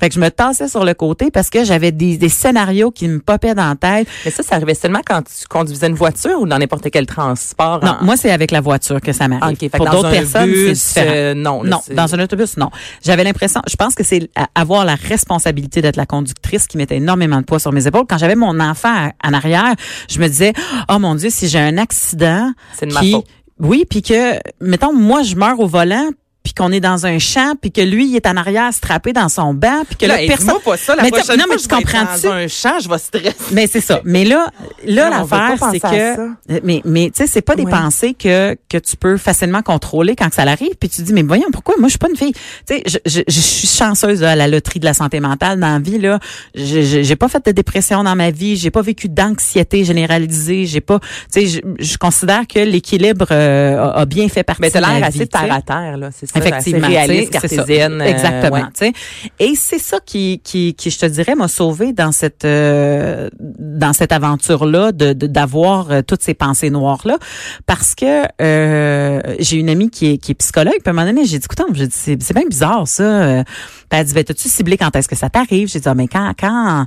Fait 0.00 0.08
que 0.08 0.14
je 0.14 0.20
me 0.20 0.30
tassais 0.30 0.68
sur 0.68 0.84
le 0.84 0.94
côté 0.94 1.30
parce 1.30 1.50
que 1.50 1.64
j'avais 1.64 1.92
des, 1.92 2.16
des 2.16 2.28
scénarios 2.28 2.90
qui 2.90 3.08
me 3.08 3.20
popaient 3.20 3.54
dans 3.54 3.68
la 3.68 3.76
tête. 3.76 4.08
Mais 4.24 4.30
ça, 4.30 4.42
ça 4.42 4.56
arrivait 4.56 4.74
seulement 4.74 5.00
quand 5.06 5.22
tu 5.22 5.46
conduisais 5.48 5.86
une 5.86 5.94
voiture 5.94 6.40
ou 6.40 6.46
dans 6.46 6.58
n'importe 6.58 6.90
quel 6.90 7.06
transport? 7.06 7.84
Non, 7.84 7.96
moi, 8.02 8.16
c'est 8.16 8.30
avec 8.30 8.50
la 8.50 8.60
voiture 8.60 9.00
que 9.00 9.12
ça 9.12 9.28
m'arrive. 9.28 9.54
OK, 9.54 9.58
fait 9.60 9.70
que 9.70 9.76
Pour 9.76 9.88
d'autres 9.90 10.10
personnes, 10.10 10.50
bus, 10.50 10.78
c'est 10.80 11.00
différent. 11.00 11.16
euh, 11.16 11.34
non, 11.34 11.62
là, 11.62 11.70
non, 11.70 11.80
dans 11.94 12.14
un 12.14 12.20
autobus, 12.20 12.56
non. 12.56 12.70
J'avais 13.04 13.24
l'impression, 13.24 13.60
je 13.68 13.76
pense 13.76 13.94
que 13.94 14.02
c'est 14.04 14.30
avoir 14.54 14.84
la 14.84 14.94
responsabilité 14.96 15.80
d'être 15.82 15.96
la 15.96 16.06
conductrice 16.06 16.66
qui 16.66 16.76
mettait 16.76 16.96
énormément 16.96 17.38
de 17.40 17.44
poids 17.44 17.58
sur 17.58 17.72
mes 17.72 17.86
épaules. 17.86 18.04
Quand 18.08 18.18
j'avais 18.18 18.36
mon 18.36 18.58
enfant 18.60 19.10
en 19.22 19.32
arrière, 19.32 19.74
je 20.10 20.18
me 20.18 20.28
disais, 20.28 20.52
oh 20.90 20.98
mon 20.98 21.14
Dieu, 21.14 21.30
si 21.30 21.48
j'ai 21.48 21.58
un 21.60 21.78
accident, 21.78 22.50
C'est 22.78 22.86
de 22.86 22.92
ma 22.92 23.00
faute. 23.02 23.26
Oui, 23.60 23.84
puis 23.88 24.02
que, 24.02 24.38
mettons, 24.60 24.92
moi, 24.92 25.22
je 25.22 25.36
meurs 25.36 25.60
au 25.60 25.66
volant, 25.66 26.08
puis 26.44 26.52
qu'on 26.54 26.70
est 26.70 26.80
dans 26.80 27.06
un 27.06 27.18
champ, 27.18 27.54
puis 27.60 27.72
que 27.72 27.80
lui, 27.80 28.06
il 28.06 28.14
est 28.16 28.26
en 28.26 28.36
arrière 28.36 28.72
strappé 28.72 29.12
dans 29.12 29.28
son 29.28 29.54
banc, 29.54 29.82
puis 29.88 29.96
que 29.96 30.06
là, 30.06 30.20
Là, 30.20 30.28
personne... 30.28 30.54
pas 30.64 30.76
ça. 30.76 30.94
La 30.94 31.02
Mais 31.02 31.10
prochaine 31.10 31.36
non, 31.38 31.44
fois 31.46 31.54
mais 31.56 31.60
tu 31.62 31.68
comprends-tu? 31.68 32.26
Dans 32.26 32.32
un 32.32 32.46
champ, 32.48 32.78
je 32.82 32.88
vais 32.88 32.98
stresser. 32.98 33.34
Mais 33.50 33.66
c'est 33.66 33.80
ça. 33.80 34.00
Mais 34.04 34.24
là, 34.24 34.48
là 34.86 35.10
l'affaire, 35.10 35.56
c'est 35.72 35.80
que, 35.80 36.60
mais 36.62 36.82
mais 36.84 37.06
tu 37.06 37.22
sais, 37.22 37.26
c'est 37.26 37.42
pas 37.42 37.56
des 37.56 37.64
Ouais. 37.64 37.70
pensées 37.70 38.12
que 38.14 38.56
que 38.68 38.76
tu 38.76 38.96
peux 38.96 39.16
facilement 39.16 39.62
contrôler 39.62 40.14
quand 40.16 40.32
ça 40.32 40.42
arrive. 40.42 40.74
Puis 40.78 40.90
tu 40.90 41.00
dis, 41.02 41.12
mais 41.14 41.22
voyons, 41.22 41.46
pourquoi? 41.50 41.76
Moi 41.78 41.88
je 41.88 41.92
suis 41.92 41.98
pas 41.98 42.10
une 42.10 42.16
fille. 42.16 42.34
Tu 42.68 42.74
sais, 42.76 42.82
je, 42.86 42.98
je, 43.06 43.22
je 43.26 43.40
suis 43.40 43.66
chanceuse 43.66 44.20
là, 44.20 44.32
à 44.32 44.36
la 44.36 44.46
loterie 44.46 44.80
de 44.80 44.84
la 44.84 44.92
santé 44.94 45.20
mentale 45.20 45.58
dans 45.58 45.72
la 45.72 45.78
vie 45.78 45.98
là. 45.98 46.18
J'ai 46.54 47.16
pas 47.16 47.28
fait 47.28 47.44
de 47.46 47.52
dépression 47.52 48.04
dans 48.04 48.14
ma 48.14 48.30
vie. 48.30 48.56
J'ai 48.56 48.70
pas 48.70 48.82
vécu 48.82 49.08
d'anxiété 49.08 49.84
généralisée. 49.84 50.66
J'ai 50.66 50.82
pas, 50.82 50.98
tu 51.00 51.06
sais, 51.30 51.46
je, 51.46 51.60
je 51.78 51.96
considère 51.96 52.46
que 52.46 52.58
l'équilibre 52.58 53.28
euh, 53.30 53.78
a, 53.78 54.00
a 54.00 54.04
bien 54.04 54.28
fait 54.28 54.42
partie 54.42 54.60
Mais 54.60 54.70
de 54.70 54.78
ma 54.80 54.88
l'air 54.88 54.96
vie, 54.98 55.04
assez 55.04 55.18
tu 55.26 55.38
sais. 55.38 55.46
terre 55.46 55.52
à 55.54 55.62
terre, 55.62 55.96
là. 55.96 56.10
C'est. 56.14 56.33
Effectivement, 56.36 56.86
réaliste, 56.88 57.32
ça. 57.32 57.40
cartésienne. 57.40 58.00
euh, 58.00 58.04
Exactement, 58.06 58.68
ouais. 58.80 58.92
Et 59.38 59.54
c'est 59.56 59.78
ça 59.78 59.98
qui, 60.04 60.40
qui, 60.44 60.74
qui, 60.74 60.90
je 60.90 60.98
te 60.98 61.06
dirais, 61.06 61.34
m'a 61.34 61.48
sauvé 61.48 61.92
dans 61.92 62.12
cette, 62.12 62.44
euh, 62.44 63.28
dans 63.40 63.92
cette 63.92 64.12
aventure-là, 64.12 64.92
de, 64.92 65.12
de- 65.12 65.26
d'avoir 65.26 65.90
euh, 65.90 66.02
toutes 66.02 66.22
ces 66.22 66.34
pensées 66.34 66.70
noires-là, 66.70 67.18
parce 67.66 67.94
que 67.94 68.24
euh, 68.40 69.20
j'ai 69.38 69.56
une 69.58 69.68
amie 69.68 69.90
qui 69.90 70.12
est, 70.12 70.18
qui 70.18 70.32
est 70.32 70.34
psychologue. 70.36 70.74
Puis 70.74 70.82
à 70.86 70.90
un 70.90 70.92
moment 70.92 71.06
donné, 71.06 71.24
j'ai 71.24 71.38
dit, 71.38 71.44
écoute, 71.44 71.64
j'ai 71.74 71.86
dit, 71.86 71.94
c'est, 71.96 72.22
c'est 72.22 72.34
bien 72.34 72.46
bizarre 72.48 72.86
ça. 72.88 73.44
Puis 73.88 73.98
elle 73.98 74.06
dit, 74.06 74.14
ben, 74.14 74.24
t'as-tu 74.24 74.48
ciblé 74.48 74.76
quand 74.76 74.94
est-ce 74.96 75.08
que 75.08 75.16
ça 75.16 75.28
t'arrive? 75.30 75.68
J'ai 75.68 75.80
dit, 75.80 75.88
ah, 75.88 75.94
mais 75.94 76.08
quand, 76.08 76.32
quand 76.38 76.86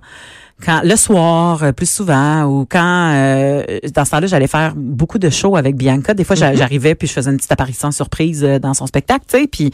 quand 0.66 0.82
le 0.84 0.96
soir 0.96 1.64
euh, 1.64 1.72
plus 1.72 1.90
souvent 1.90 2.44
ou 2.46 2.66
quand 2.70 3.12
euh, 3.14 3.64
dans 3.94 4.06
ce 4.06 4.12
temps-là 4.12 4.28
j'allais 4.28 4.48
faire 4.48 4.74
beaucoup 4.76 5.20
de 5.20 5.30
shows 5.30 5.56
avec 5.56 5.76
Bianca. 5.76 6.14
Des 6.14 6.24
fois 6.24 6.36
j'a- 6.36 6.56
j'arrivais 6.56 6.96
puis 6.96 7.08
je 7.08 7.14
faisais 7.14 7.30
une 7.30 7.38
petite 7.38 7.52
apparition 7.52 7.92
surprise 7.92 8.44
euh, 8.44 8.58
dans 8.60 8.74
son 8.74 8.88
spectacle 8.88 9.26
tu 9.28 9.38
sais 9.38 9.48
puis 9.48 9.72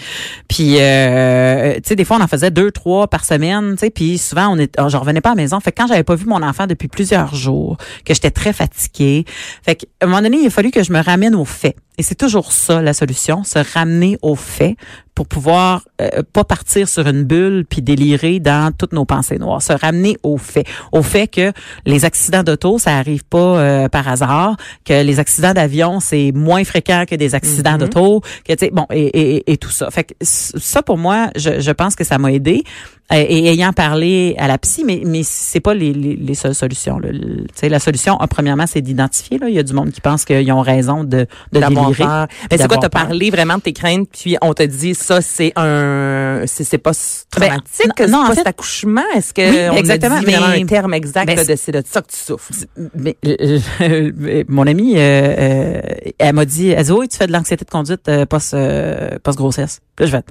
puis 0.47 0.75
euh, 0.79 1.75
tu 1.75 1.81
sais 1.85 1.95
des 1.95 2.03
fois 2.05 2.17
on 2.19 2.21
en 2.23 2.27
faisait 2.27 2.51
deux 2.51 2.71
trois 2.71 3.07
par 3.07 3.23
semaine 3.23 3.73
tu 3.73 3.79
sais 3.79 3.89
puis 3.91 4.17
souvent 4.17 4.49
on 4.49 4.57
est 4.57 4.75
je 4.89 4.97
revenais 4.97 5.21
pas 5.21 5.29
à 5.29 5.35
la 5.35 5.41
maison. 5.41 5.59
Fait 5.59 5.71
que 5.71 5.81
quand 5.81 5.87
j'avais 5.87 6.03
pas 6.03 6.15
vu 6.15 6.25
mon 6.25 6.41
enfant 6.43 6.67
depuis 6.67 6.87
plusieurs 6.89 7.33
jours 7.33 7.77
que 8.05 8.13
j'étais 8.13 8.31
très 8.31 8.51
fatiguée 8.53 9.25
fait 9.63 9.75
que 9.75 9.85
à 10.01 10.05
un 10.05 10.07
moment 10.07 10.21
donné 10.21 10.37
il 10.41 10.47
a 10.47 10.49
fallu 10.49 10.71
que 10.71 10.83
je 10.83 10.91
me 10.91 11.01
ramène 11.01 11.35
aux 11.35 11.45
faits 11.45 11.75
et 11.97 12.03
c'est 12.03 12.15
toujours 12.15 12.51
ça 12.51 12.81
la 12.81 12.93
solution 12.93 13.43
se 13.43 13.59
ramener 13.73 14.17
aux 14.21 14.35
faits 14.35 14.75
pour 15.15 15.27
pouvoir 15.27 15.83
euh, 16.01 16.23
pas 16.33 16.43
partir 16.43 16.89
sur 16.89 17.05
une 17.07 17.23
bulle 17.23 17.65
puis 17.69 17.83
délirer 17.83 18.39
dans 18.39 18.73
toutes 18.75 18.93
nos 18.93 19.05
pensées 19.05 19.37
noires, 19.37 19.61
se 19.61 19.73
ramener 19.73 20.17
aux 20.23 20.37
faits, 20.39 20.65
au 20.91 21.03
fait 21.03 21.27
que 21.27 21.51
les 21.85 22.03
accidents 22.03 22.41
d'auto 22.43 22.79
ça 22.79 22.97
arrive 22.97 23.23
pas 23.25 23.37
euh, 23.59 23.89
par 23.89 24.07
hasard, 24.07 24.57
que 24.85 25.03
les 25.03 25.19
accidents 25.19 25.53
d'avion 25.53 25.99
c'est 25.99 26.31
moins 26.33 26.63
fréquent 26.63 27.05
que 27.07 27.15
des 27.15 27.35
accidents 27.35 27.73
Mhm. 27.73 27.77
d'auto, 27.79 28.21
que 28.43 28.53
tu 28.53 28.65
sais 28.65 28.71
bon 28.71 28.87
et, 28.91 29.05
et, 29.37 29.51
et 29.53 29.57
tout 29.57 29.69
ça. 29.69 29.91
Fait 29.91 30.03
que 30.03 30.13
ça 30.21 30.81
pour 30.81 30.97
moi, 30.97 31.29
je, 31.35 31.59
je 31.59 31.71
pense 31.71 31.95
que 31.95 32.03
ça 32.03 32.17
m'a 32.17 32.31
aidé 32.31 32.63
et 33.11 33.47
ayant 33.51 33.73
parlé 33.73 34.33
à 34.39 34.47
la 34.47 34.57
psy, 34.57 34.83
mais 34.85 35.03
mais 35.05 35.21
c'est 35.23 35.59
pas 35.59 35.73
les, 35.73 35.93
les, 35.93 36.15
les 36.15 36.33
seules 36.35 36.55
solutions. 36.55 36.97
là. 36.99 37.09
Le- 37.11 37.43
Tu 37.43 37.53
sais 37.55 37.69
la 37.69 37.79
solution, 37.79 38.17
ah, 38.19 38.27
premièrement, 38.27 38.65
c'est 38.65 38.81
d'identifier. 38.81 39.37
Là, 39.37 39.49
il 39.49 39.55
y 39.55 39.59
a 39.59 39.63
du 39.63 39.73
monde 39.73 39.91
qui 39.91 40.01
pense 40.01 40.25
qu'ils 40.25 40.51
ont 40.51 40.61
raison 40.61 41.03
de 41.03 41.27
de 41.51 41.59
délirer. 41.59 41.93
peur. 42.05 42.27
Mais 42.49 42.57
c'est 42.57 42.67
quoi, 42.67 42.77
t'as 42.77 42.89
parlé 42.89 43.29
vraiment 43.29 43.57
de 43.57 43.61
tes 43.61 43.73
craintes, 43.73 44.07
puis 44.11 44.37
on 44.41 44.53
te 44.53 44.63
dit 44.63 44.95
ça, 44.95 45.21
c'est 45.21 45.51
un, 45.55 46.43
c'est 46.47 46.63
c'est 46.63 46.77
pas 46.79 46.91
traumatique, 47.29 47.91
Ben, 47.97 48.09
non, 48.09 48.23
pas 48.23 48.29
fait- 48.29 48.35
cet 48.37 48.47
accouchement? 48.47 49.01
Est-ce 49.15 49.33
que 49.33 49.41
Oui, 49.41 49.69
on 49.71 49.77
exactement, 49.77 50.15
a 50.15 50.19
dit 50.19 50.25
vraiment 50.25 50.47
mais- 50.47 50.61
un 50.63 50.65
terme 50.65 50.93
exact 50.93 51.27
ben, 51.27 51.37
de 51.45 51.55
c'est 51.55 51.71
de 51.71 51.83
ça 51.85 52.01
que 52.01 52.07
tu 52.11 52.17
souffres? 52.17 52.51
mais 52.95 53.15
euh, 53.25 53.59
euh, 53.81 54.43
mon 54.47 54.65
amie, 54.65 54.93
euh, 54.97 54.99
euh, 54.99 55.81
elle 56.17 56.33
m'a 56.33 56.45
dit, 56.45 56.69
elle 56.69 56.83
dit, 56.85 56.91
oui, 56.91 57.07
tu 57.07 57.17
fais 57.17 57.27
de 57.27 57.31
l'anxiété 57.33 57.65
de 57.65 57.69
conduite 57.69 58.07
euh, 58.07 58.25
post, 58.25 58.53
euh, 58.53 59.17
post-grossesse. 59.21 59.81
Puis 59.95 60.05
là, 60.05 60.11
je 60.11 60.17
fais, 60.17 60.23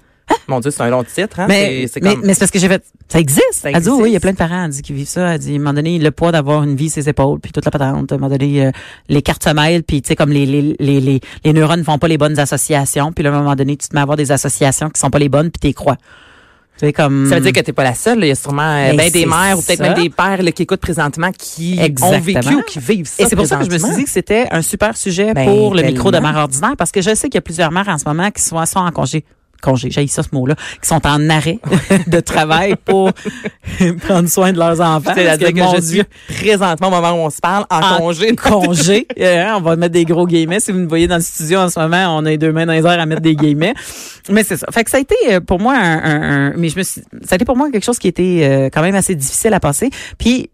Mon 0.49 0.61
Dieu, 0.61 0.71
c'est 0.71 0.83
un 0.83 0.91
long 0.91 1.05
titre, 1.05 1.41
hein? 1.41 1.47
mais, 1.49 1.87
C'est- 1.87 2.03
mais, 2.03 2.15
comme- 2.15 2.25
mais 2.25 2.35
c'est 2.35 2.41
parce 2.41 2.51
que 2.51 2.59
j'ai 2.59 2.69
fait, 2.69 2.83
ça 3.09 3.19
existe. 3.21 3.43
Ça 3.53 3.71
elle 3.71 3.81
dit, 3.81 3.89
oui, 3.89 3.97
il 3.97 3.99
y 4.01 4.03
a 4.03 4.07
existe. 4.17 4.23
plein 4.23 4.33
de 4.33 4.37
parents, 4.37 4.65
elle 4.65 4.71
dit, 4.71 4.83
qui 4.83 4.93
vivent 4.93 5.07
ça. 5.09 5.35
Elle 5.35 5.39
dit, 5.39 5.53
à 5.53 5.55
un 5.55 5.59
moment 5.59 5.73
donné, 5.75 5.99
le 5.99 6.11
poids 6.11 6.33
d'avoir 6.33 6.63
une 6.65 6.75
vie 6.77 6.91
ses 6.91 7.09
épaules, 7.09 7.39
puis 7.41 7.53
toute 7.53 7.65
la 7.65 7.71
patente. 7.71 8.11
À 8.13 8.15
un 8.15 8.19
moment 8.19 8.31
donné, 8.31 8.67
euh, 8.67 8.71
les 9.09 9.23
cartes 9.23 9.45
se 9.45 9.51
mêlent, 9.51 9.83
puis 9.85 10.03
tu 10.03 10.09
sais, 10.09 10.17
comme 10.17 10.31
les, 10.31 10.47
les, 10.47 10.77
les, 10.81 11.01
les, 11.01 11.21
les 11.45 11.53
neurones 11.53 11.85
font 11.85 11.99
pas 11.99 12.09
les 12.09 12.19
bonnes 12.19 12.39
associations, 12.39 13.13
puis 13.13 13.23
là, 13.25 13.31
à 13.31 13.35
un 13.35 13.39
moment 13.39 13.55
donné, 13.57 13.77
tu 13.77 13.89
te 13.89 13.95
mets 13.95 14.01
à 14.01 14.03
avoir 14.03 14.17
des 14.17 14.33
associations 14.33 14.91
qui 14.91 15.01
sont 15.01 15.11
pas 15.11 15.19
les 15.19 15.29
bonnes, 15.29 15.51
puis 15.51 15.61
t'y 15.71 15.75
crois. 15.75 15.97
Comme... 16.97 17.29
Ça 17.29 17.37
veut 17.37 17.43
dire 17.43 17.53
que 17.53 17.61
t'es 17.61 17.73
pas 17.73 17.85
la 17.85 17.95
seule. 17.95 18.19
là. 18.19 18.27
Il 18.27 18.31
y 18.31 18.33
a 18.33 18.35
sûrement 18.35 18.63
euh, 18.63 18.89
Ben, 18.91 18.97
ben 18.97 19.11
des 19.13 19.25
mères 19.25 19.57
ou 19.57 19.63
peut-être 19.63 19.79
même 19.81 19.95
des 19.95 20.11
pères 20.11 20.43
là, 20.43 20.51
qui 20.51 20.63
écoutent 20.63 20.81
présentement 20.81 21.31
qui 21.31 21.79
ont 22.03 22.19
vécu 22.19 22.55
ou 22.57 22.63
qui 22.63 22.81
vivent 22.81 23.07
ça. 23.07 23.23
Et 23.23 23.27
c'est 23.29 23.37
pour 23.37 23.47
ça 23.47 23.57
que 23.57 23.65
je 23.65 23.71
me 23.71 23.79
suis 23.79 23.95
dit 23.97 24.05
que 24.05 24.11
c'était 24.11 24.49
un 24.51 24.63
super 24.63 24.97
sujet 24.97 25.33
Ben, 25.33 25.45
pour 25.45 25.75
le 25.77 25.83
micro 25.83 26.11
de 26.11 26.19
mère 26.19 26.35
ordinaire 26.37 26.75
parce 26.77 26.91
que 26.91 27.01
je 27.01 27.15
sais 27.15 27.29
qu'il 27.29 27.37
y 27.37 27.39
a 27.39 27.43
plusieurs 27.43 27.71
mères 27.71 27.89
en 27.89 27.99
ce 27.99 28.05
moment 28.05 28.31
qui 28.33 28.43
sont, 28.43 28.65
sont 28.67 28.81
en 28.81 28.91
congé. 28.91 29.25
Congé, 29.63 29.91
j'ai 29.91 30.07
ça 30.09 30.23
ce 30.23 30.29
mot-là, 30.33 30.55
qui 30.83 30.89
sont 30.89 31.01
en 31.07 31.31
arrêt 31.31 31.59
de 32.07 32.21
travail 32.21 32.75
pour 32.85 33.11
prendre 34.07 34.29
soin 34.29 34.53
de 34.53 34.59
leurs 34.59 34.81
enfants. 34.81 35.13
C'est-à-dire 35.15 35.53
que, 35.53 35.59
mon 35.61 35.75
je 35.77 35.81
Dieu, 35.81 36.05
suis 36.29 36.45
présentement 36.47 36.89
au 36.89 36.91
moment 36.91 37.13
où 37.13 37.27
on 37.27 37.31
se 37.31 37.41
parle 37.41 37.65
en, 37.71 37.81
En 37.81 37.99
congé. 37.99 38.35
congé. 38.37 39.07
Euh, 39.19 39.53
on 39.57 39.61
va 39.61 39.77
mettre 39.77 39.93
des 39.95 40.05
gros 40.05 40.27
guillemets. 40.27 40.61
Si 40.61 40.73
vous 40.73 40.79
me 40.81 40.89
voyez 40.89 41.07
dans 41.07 41.17
le 41.17 41.23
studio 41.23 41.61
en 41.61 41.71
ce 41.71 41.79
moment, 41.81 42.17
on 42.19 42.27
a 42.27 42.31
les 42.31 42.39
deux 42.39 42.53
mains 42.53 42.67
dans 42.67 42.73
les 42.73 42.81
airs 42.81 43.01
à 43.01 43.07
mettre 43.07 43.23
des 43.23 43.37
guillemets. 43.37 43.75
Mais 44.29 44.45
c'est 44.45 44.57
ça. 44.57 44.67
Fait 44.73 44.85
que 44.85 44.91
ça 44.91 44.99
a 44.99 45.01
été 45.01 45.15
euh, 45.31 45.41
pour 45.41 45.61
moi 45.61 45.75
un, 45.77 45.99
un- 46.05 46.49
un- 46.51 46.53
mais 46.57 46.69
je 46.69 46.77
me 46.79 46.83
suis, 46.83 47.01
ça 47.23 47.33
a 47.33 47.35
été 47.37 47.45
pour 47.45 47.57
moi 47.57 47.71
quelque 47.71 47.85
chose 47.85 47.99
qui 47.99 48.09
était 48.09 48.41
euh, 48.43 48.69
quand 48.73 48.83
même 48.83 48.95
assez 48.95 49.15
difficile 49.15 49.55
à 49.55 49.61
passer. 49.61 49.91
Puis 50.19 50.51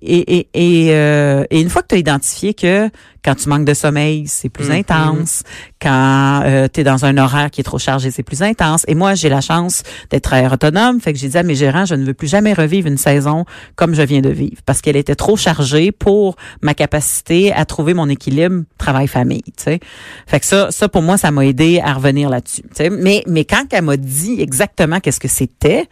et 0.00 0.38
et 0.38 0.48
et, 0.54 0.88
euh, 0.94 1.44
et 1.50 1.60
une 1.60 1.68
fois 1.68 1.82
que 1.82 1.88
tu 1.88 1.94
as 1.96 1.98
identifié 1.98 2.54
que 2.54 2.88
quand 3.24 3.36
tu 3.36 3.48
manques 3.48 3.64
de 3.66 3.74
sommeil, 3.74 4.26
c'est 4.26 4.48
plus 4.48 4.66
Mhm. 4.68 4.72
intense. 4.78 5.42
Quand 5.80 6.42
tu 6.72 6.80
es 6.80 6.84
dans 6.84 7.04
un 7.04 7.16
horaire 7.18 7.50
qui 7.52 7.60
est 7.60 7.64
trop 7.64 7.78
chargé, 7.78 8.10
c'est 8.10 8.24
plus 8.24 8.42
intense. 8.42 8.84
Et 8.88 8.96
moi, 8.96 9.14
j'ai 9.14 9.28
la 9.28 9.40
chance 9.40 9.84
d'être 10.10 10.34
autonome. 10.52 11.00
Fait 11.00 11.12
que 11.12 11.18
j'ai 11.20 11.28
dit 11.28 11.38
à 11.38 11.44
mes 11.44 11.54
gérants, 11.54 11.84
je 11.84 11.94
ne 11.94 12.04
veux 12.04 12.14
plus 12.14 12.26
jamais 12.26 12.52
revivre 12.52 12.88
une 12.88 12.96
saison 12.98 13.44
comme 13.76 13.94
je 13.94 14.02
viens 14.02 14.22
de 14.22 14.28
vivre 14.28 14.60
parce 14.66 14.80
qu'elle 14.80 14.96
était 14.96 15.14
trop 15.14 15.36
chargée 15.36 15.92
pour 15.92 16.34
ma 16.62 16.74
capacité 16.74 17.52
à 17.52 17.64
trouver 17.64 17.94
mon 17.94 18.08
équilibre 18.08 18.62
travail-famille. 18.78 19.44
Tu 19.44 19.52
sais. 19.64 19.80
Fait 20.26 20.40
que 20.40 20.46
ça, 20.46 20.70
ça 20.72 20.88
pour 20.88 21.02
moi, 21.02 21.16
ça 21.16 21.30
m'a 21.30 21.46
aidé 21.46 21.80
à 21.84 21.92
revenir 21.94 22.28
là-dessus. 22.28 22.62
tu 22.62 22.68
sais. 22.74 22.90
Mais, 22.90 23.22
mais 23.28 23.44
quand 23.44 23.66
elle 23.72 23.82
m'a 23.84 23.96
dit 23.96 24.40
exactement 24.40 24.98
qu'est-ce 24.98 25.20
que 25.20 25.28
c'était, 25.28 25.88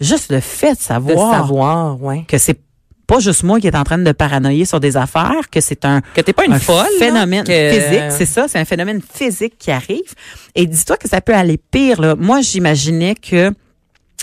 juste 0.00 0.30
le 0.30 0.40
fait 0.40 0.72
de 0.72 0.76
De 0.76 0.80
savoir, 0.80 1.34
savoir, 1.34 2.02
ouais. 2.02 2.24
que 2.28 2.36
c'est 2.36 2.60
pas 3.06 3.18
juste 3.20 3.42
moi 3.44 3.60
qui 3.60 3.66
est 3.68 3.76
en 3.76 3.84
train 3.84 3.98
de 3.98 4.12
paranoïer 4.12 4.64
sur 4.64 4.80
des 4.80 4.96
affaires, 4.96 5.48
que 5.50 5.60
c'est 5.60 5.84
un 5.84 6.00
Que 6.14 6.20
t'es 6.20 6.32
pas 6.32 6.44
une 6.44 6.54
un 6.54 6.58
folle. 6.58 6.76
là, 6.98 7.06
phénomène 7.06 7.44
que- 7.44 7.70
physique, 7.70 8.02
c'est 8.10 8.26
ça, 8.26 8.46
c'est 8.48 8.58
un 8.58 8.64
phénomène 8.64 9.00
physique 9.00 9.54
qui 9.58 9.70
arrive. 9.70 10.12
Et 10.54 10.66
dis-toi 10.66 10.96
que 10.96 11.08
ça 11.08 11.20
peut 11.20 11.34
aller 11.34 11.58
pire. 11.70 12.00
Là. 12.00 12.14
Moi, 12.16 12.40
j'imaginais 12.40 13.14
que 13.14 13.52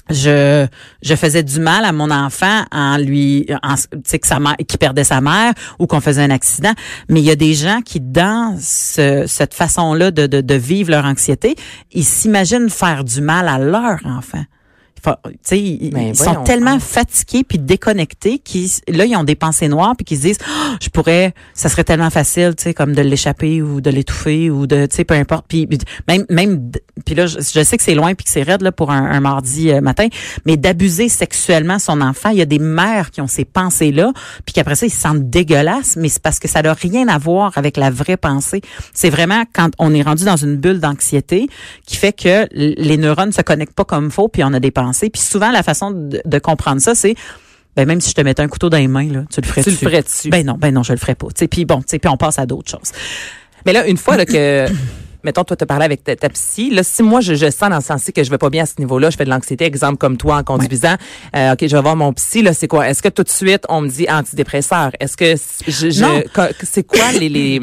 je 0.09 0.65
je 1.01 1.15
faisais 1.15 1.43
du 1.43 1.61
mal 1.61 1.85
à 1.85 1.93
mon 1.93 2.11
enfant 2.11 2.65
en 2.73 2.97
lui 2.97 3.47
en, 3.63 3.75
tu 3.75 3.87
sais 4.03 4.19
que 4.19 4.27
sa 4.27 4.37
mère 4.39 4.57
qui 4.67 4.77
perdait 4.77 5.05
sa 5.05 5.21
mère 5.21 5.53
ou 5.79 5.87
qu'on 5.87 6.01
faisait 6.01 6.21
un 6.23 6.29
accident 6.29 6.73
mais 7.07 7.21
il 7.21 7.25
y 7.25 7.31
a 7.31 7.37
des 7.37 7.53
gens 7.53 7.79
qui 7.81 8.01
dans 8.01 8.57
ce- 8.59 9.23
cette 9.27 9.53
façon-là 9.53 10.11
de, 10.11 10.27
de 10.27 10.41
de 10.41 10.53
vivre 10.55 10.91
leur 10.91 11.05
anxiété 11.05 11.55
ils 11.93 12.03
s'imaginent 12.03 12.69
faire 12.69 13.05
du 13.05 13.21
mal 13.21 13.47
à 13.47 13.57
leur 13.57 13.99
enfant 14.05 14.43
ils, 15.51 16.15
sont 16.15 16.43
tellement 16.43 16.79
fatigués 16.79 17.43
puis 17.43 17.59
déconnectés 17.59 18.39
qu'ils 18.39 18.69
là 18.87 19.05
ils 19.05 19.15
ont 19.15 19.23
des 19.23 19.35
pensées 19.35 19.67
noires 19.67 19.93
puis 19.97 20.05
qu'ils 20.05 20.17
se 20.17 20.21
disent 20.23 20.37
Ah, 20.45 20.77
je 20.81 20.89
pourrais 20.89 21.33
ça 21.53 21.69
serait 21.69 21.83
tellement 21.83 22.09
facile 22.09 22.53
tu 22.57 22.63
sais 22.63 22.73
comme 22.73 22.93
de 22.93 23.01
l'échapper 23.01 23.61
ou 23.61 23.81
de 23.81 23.89
l'étouffer 23.89 24.49
ou 24.49 24.67
de 24.67 24.85
tu 24.85 24.95
sais 24.97 25.03
peu 25.03 25.15
importe. 25.15 25.45
Puis 25.47 25.67
même 26.07 26.25
même 26.29 26.71
puis 27.05 27.15
là 27.15 27.27
je, 27.27 27.39
je 27.39 27.63
sais 27.63 27.77
que 27.77 27.83
c'est 27.83 27.95
loin 27.95 28.13
puis 28.13 28.23
que 28.25 28.31
c'est 28.31 28.43
raide 28.43 28.61
là 28.61 28.71
pour 28.71 28.91
un, 28.91 29.11
un 29.11 29.19
mardi 29.19 29.71
euh, 29.71 29.81
matin 29.81 30.07
mais 30.45 30.57
d'abuser 30.57 31.09
sexuellement 31.09 31.79
son 31.79 32.01
enfant 32.01 32.29
il 32.29 32.37
y 32.37 32.41
a 32.41 32.45
des 32.45 32.59
mères 32.59 33.11
qui 33.11 33.21
ont 33.21 33.27
ces 33.27 33.45
pensées 33.45 33.91
là 33.91 34.11
puis 34.45 34.53
qu'après 34.53 34.75
ça 34.75 34.85
ils 34.85 34.91
se 34.91 34.99
sentent 34.99 35.29
dégueulasses 35.29 35.95
mais 35.97 36.09
c'est 36.09 36.21
parce 36.21 36.39
que 36.39 36.47
ça 36.47 36.61
n'a 36.61 36.73
rien 36.73 37.07
à 37.07 37.17
voir 37.17 37.51
avec 37.55 37.77
la 37.77 37.89
vraie 37.89 38.17
pensée. 38.17 38.61
C'est 38.93 39.09
vraiment 39.09 39.43
quand 39.53 39.71
on 39.79 39.93
est 39.93 40.01
rendu 40.01 40.25
dans 40.25 40.37
une 40.37 40.55
bulle 40.55 40.79
d'anxiété 40.79 41.47
qui 41.85 41.97
fait 41.97 42.13
que 42.13 42.47
les 42.53 42.97
neurones 42.97 43.31
se 43.31 43.41
connectent 43.41 43.73
pas 43.73 43.85
comme 43.85 44.11
faut 44.11 44.27
puis 44.27 44.43
on 44.43 44.53
a 44.53 44.59
des 44.59 44.71
pensées 44.71 44.92
puis 44.93 45.21
souvent 45.21 45.51
la 45.51 45.63
façon 45.63 45.91
de, 45.91 46.21
de 46.23 46.39
comprendre 46.39 46.81
ça 46.81 46.95
c'est 46.95 47.15
ben 47.75 47.87
même 47.87 48.01
si 48.01 48.09
je 48.11 48.15
te 48.15 48.21
mettais 48.21 48.41
un 48.41 48.47
couteau 48.47 48.69
dans 48.69 48.77
les 48.77 48.87
mains 48.87 49.11
là 49.11 49.23
tu 49.33 49.41
le 49.41 49.47
ferais 49.47 49.63
Tu 49.63 49.71
le 49.71 49.75
ferais-tu? 49.75 50.29
ben 50.29 50.45
non 50.45 50.55
ben 50.59 50.73
non 50.73 50.83
je 50.83 50.93
le 50.93 50.99
ferais 50.99 51.15
pas 51.15 51.27
tu 51.35 51.47
puis 51.47 51.65
bon 51.65 51.81
tu 51.81 51.99
puis 51.99 52.09
on 52.09 52.17
passe 52.17 52.39
à 52.39 52.45
d'autres 52.45 52.69
choses 52.69 52.91
Mais 53.65 53.73
là, 53.73 53.87
une 53.87 53.97
fois 53.97 54.17
là, 54.17 54.25
que 54.25 54.67
mettons, 55.23 55.43
toi, 55.43 55.55
tu 55.55 55.65
parlé 55.65 55.85
avec 55.85 56.03
ta, 56.03 56.15
ta, 56.15 56.29
psy. 56.29 56.69
Là, 56.69 56.83
si 56.83 57.01
moi, 57.01 57.21
je, 57.21 57.33
je 57.33 57.49
sens 57.49 57.69
dans 57.69 57.77
le 57.77 57.81
sens 57.81 58.03
que 58.13 58.23
je 58.23 58.29
vais 58.29 58.37
pas 58.37 58.49
bien 58.49 58.63
à 58.63 58.65
ce 58.65 58.75
niveau-là, 58.79 59.09
je 59.09 59.17
fais 59.17 59.25
de 59.25 59.29
l'anxiété, 59.29 59.65
exemple 59.65 59.97
comme 59.97 60.17
toi 60.17 60.37
en 60.37 60.43
conduisant, 60.43 60.95
euh, 61.35 61.53
OK, 61.53 61.59
je 61.61 61.75
vais 61.75 61.81
voir 61.81 61.95
mon 61.95 62.11
psy, 62.13 62.41
là, 62.41 62.53
c'est 62.53 62.67
quoi? 62.67 62.89
Est-ce 62.89 63.01
que 63.01 63.09
tout 63.09 63.23
de 63.23 63.29
suite, 63.29 63.65
on 63.69 63.81
me 63.81 63.87
dit 63.87 64.05
antidépresseur? 64.09 64.91
Est-ce 64.99 65.17
que 65.17 65.35
je, 65.67 65.89
je 65.89 66.53
c'est 66.63 66.83
quoi 66.83 67.11
les, 67.13 67.29
les 67.29 67.61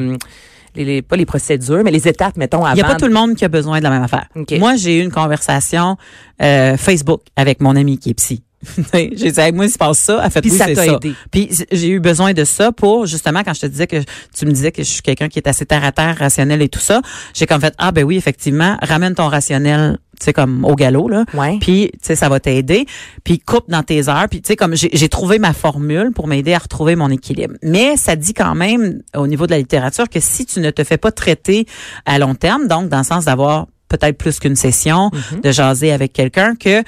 les, 0.74 0.84
les, 0.84 1.02
pas 1.02 1.16
les 1.16 1.26
procédures, 1.26 1.82
mais 1.84 1.90
les 1.90 2.08
étapes, 2.08 2.36
mettons, 2.36 2.64
avant. 2.64 2.72
Il 2.72 2.76
n'y 2.76 2.82
a 2.82 2.86
pas 2.86 2.96
tout 2.96 3.06
le 3.06 3.12
monde 3.14 3.34
qui 3.34 3.44
a 3.44 3.48
besoin 3.48 3.78
de 3.78 3.84
la 3.84 3.90
même 3.90 4.02
affaire. 4.02 4.26
Moi, 4.58 4.76
j'ai 4.76 4.98
eu 4.98 5.02
une 5.02 5.10
conversation 5.10 5.96
euh, 6.42 6.76
Facebook 6.76 7.22
avec 7.36 7.60
mon 7.60 7.76
ami 7.76 7.98
qui 7.98 8.10
est 8.10 8.14
psy. 8.14 8.42
j'ai 8.92 9.32
dit, 9.32 9.52
moi, 9.54 9.64
il 9.64 9.70
se 9.70 9.78
passe 9.78 9.98
ça. 9.98 10.20
Elle 10.22 10.30
fait, 10.30 10.42
Puis 10.42 10.50
oui, 10.50 10.58
ça 10.58 10.66
t'a 10.66 10.86
aidé. 10.86 11.14
Puis 11.30 11.50
j'ai 11.72 11.88
eu 11.88 12.00
besoin 12.00 12.34
de 12.34 12.44
ça 12.44 12.72
pour, 12.72 13.06
justement, 13.06 13.42
quand 13.42 13.54
je 13.54 13.60
te 13.60 13.66
disais 13.66 13.86
que 13.86 13.96
tu 14.36 14.44
me 14.44 14.52
disais 14.52 14.70
que 14.70 14.82
je 14.82 14.88
suis 14.88 15.02
quelqu'un 15.02 15.28
qui 15.28 15.38
est 15.38 15.48
assez 15.48 15.64
terre 15.64 15.84
à 15.84 15.92
terre, 15.92 16.16
rationnel 16.18 16.60
et 16.60 16.68
tout 16.68 16.80
ça, 16.80 17.00
j'ai 17.32 17.46
comme 17.46 17.60
fait, 17.60 17.74
ah 17.78 17.90
ben 17.90 18.04
oui, 18.04 18.16
effectivement, 18.16 18.76
ramène 18.82 19.14
ton 19.14 19.28
rationnel 19.28 19.98
tu 20.20 20.26
sais 20.26 20.32
comme 20.32 20.64
au 20.64 20.74
galop 20.76 21.08
là 21.08 21.24
Ouais. 21.34 21.58
puis 21.60 21.90
tu 21.94 21.98
sais 22.02 22.14
ça 22.14 22.28
va 22.28 22.38
t'aider 22.38 22.86
puis 23.24 23.38
coupe 23.40 23.68
dans 23.68 23.82
tes 23.82 24.08
heures 24.08 24.26
puis 24.30 24.40
tu 24.42 24.48
sais 24.48 24.56
comme 24.56 24.74
j'ai 24.76 25.08
trouvé 25.08 25.38
ma 25.38 25.52
formule 25.52 26.12
pour 26.14 26.26
m'aider 26.28 26.54
à 26.54 26.58
retrouver 26.58 26.94
mon 26.94 27.08
équilibre 27.10 27.54
mais 27.62 27.96
ça 27.96 28.14
dit 28.16 28.34
quand 28.34 28.54
même 28.54 29.00
au 29.16 29.26
niveau 29.26 29.46
de 29.46 29.50
la 29.52 29.58
littérature 29.58 30.08
que 30.08 30.20
si 30.20 30.46
tu 30.46 30.60
ne 30.60 30.70
te 30.70 30.84
fais 30.84 30.98
pas 30.98 31.10
traiter 31.10 31.66
à 32.06 32.18
long 32.18 32.34
terme 32.34 32.68
donc 32.68 32.88
dans 32.88 32.98
le 32.98 33.04
sens 33.04 33.24
d'avoir 33.24 33.66
peut-être 33.88 34.16
plus 34.18 34.38
qu'une 34.38 34.56
session 34.56 35.10
Mm-hmm. 35.12 35.40
de 35.42 35.50
jaser 35.50 35.92
avec 35.92 36.12
quelqu'un 36.12 36.54
que 36.54 36.82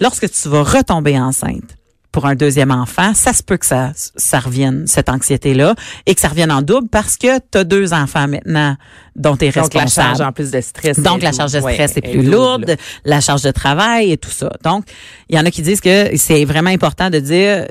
lorsque 0.00 0.30
tu 0.30 0.48
vas 0.48 0.62
retomber 0.62 1.18
enceinte 1.18 1.76
pour 2.12 2.26
un 2.26 2.34
deuxième 2.34 2.70
enfant, 2.70 3.12
ça 3.14 3.32
se 3.32 3.42
peut 3.42 3.56
que 3.58 3.66
ça, 3.66 3.92
ça 3.94 4.38
revienne, 4.40 4.86
cette 4.86 5.08
anxiété-là, 5.08 5.74
et 6.06 6.14
que 6.14 6.20
ça 6.20 6.28
revienne 6.28 6.50
en 6.50 6.62
double 6.62 6.88
parce 6.88 7.16
que 7.16 7.38
tu 7.38 7.58
as 7.58 7.64
deux 7.64 7.92
enfants 7.92 8.26
maintenant 8.28 8.76
dont 9.14 9.36
tu 9.36 9.46
es 9.46 9.48
Donc, 9.50 9.74
la 9.74 9.80
responsable. 9.82 10.08
charge 10.16 10.20
en 10.20 10.32
plus 10.32 10.50
de 10.52 10.60
stress. 10.60 11.00
Donc, 11.00 11.22
la 11.22 11.32
charge 11.32 11.52
de 11.52 11.58
stress 11.60 11.90
Ouais, 11.92 11.98
est 11.98 12.00
plus 12.12 12.22
lourde, 12.22 12.76
la 13.04 13.20
charge 13.20 13.42
de 13.42 13.50
travail 13.50 14.12
et 14.12 14.16
tout 14.16 14.30
ça. 14.30 14.50
Donc, 14.62 14.84
il 15.28 15.36
y 15.36 15.38
en 15.40 15.44
a 15.44 15.50
qui 15.50 15.60
disent 15.60 15.80
que 15.80 16.16
c'est 16.16 16.44
vraiment 16.44 16.70
important 16.70 17.10
de 17.10 17.18
dire, 17.18 17.66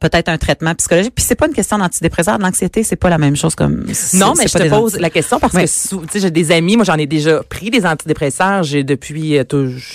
peut-être 0.00 0.28
un 0.28 0.38
traitement 0.38 0.74
psychologique. 0.76 1.12
Puis 1.14 1.24
c'est 1.26 1.34
pas 1.34 1.46
une 1.48 1.52
question 1.54 1.76
d'antidépresseur, 1.78 2.38
de 2.38 2.44
l'anxiété, 2.44 2.84
c'est 2.84 2.94
pas 2.96 3.10
la 3.10 3.18
même 3.18 3.34
chose 3.36 3.56
comme. 3.56 3.84
Non, 4.14 4.34
mais 4.38 4.46
je 4.46 4.56
te 4.58 4.68
pose 4.68 4.96
la 4.98 5.10
question 5.10 5.40
parce 5.40 5.54
Oui. 5.54 5.64
que 5.64 6.06
tu 6.06 6.12
sais, 6.12 6.20
j'ai 6.20 6.30
des 6.30 6.52
amis, 6.52 6.76
moi 6.76 6.84
j'en 6.84 6.94
ai 6.96 7.06
déjà 7.06 7.42
pris 7.42 7.70
des 7.70 7.84
antidépresseurs, 7.84 8.62
j'ai 8.62 8.84
depuis 8.84 9.38
euh, 9.38 9.44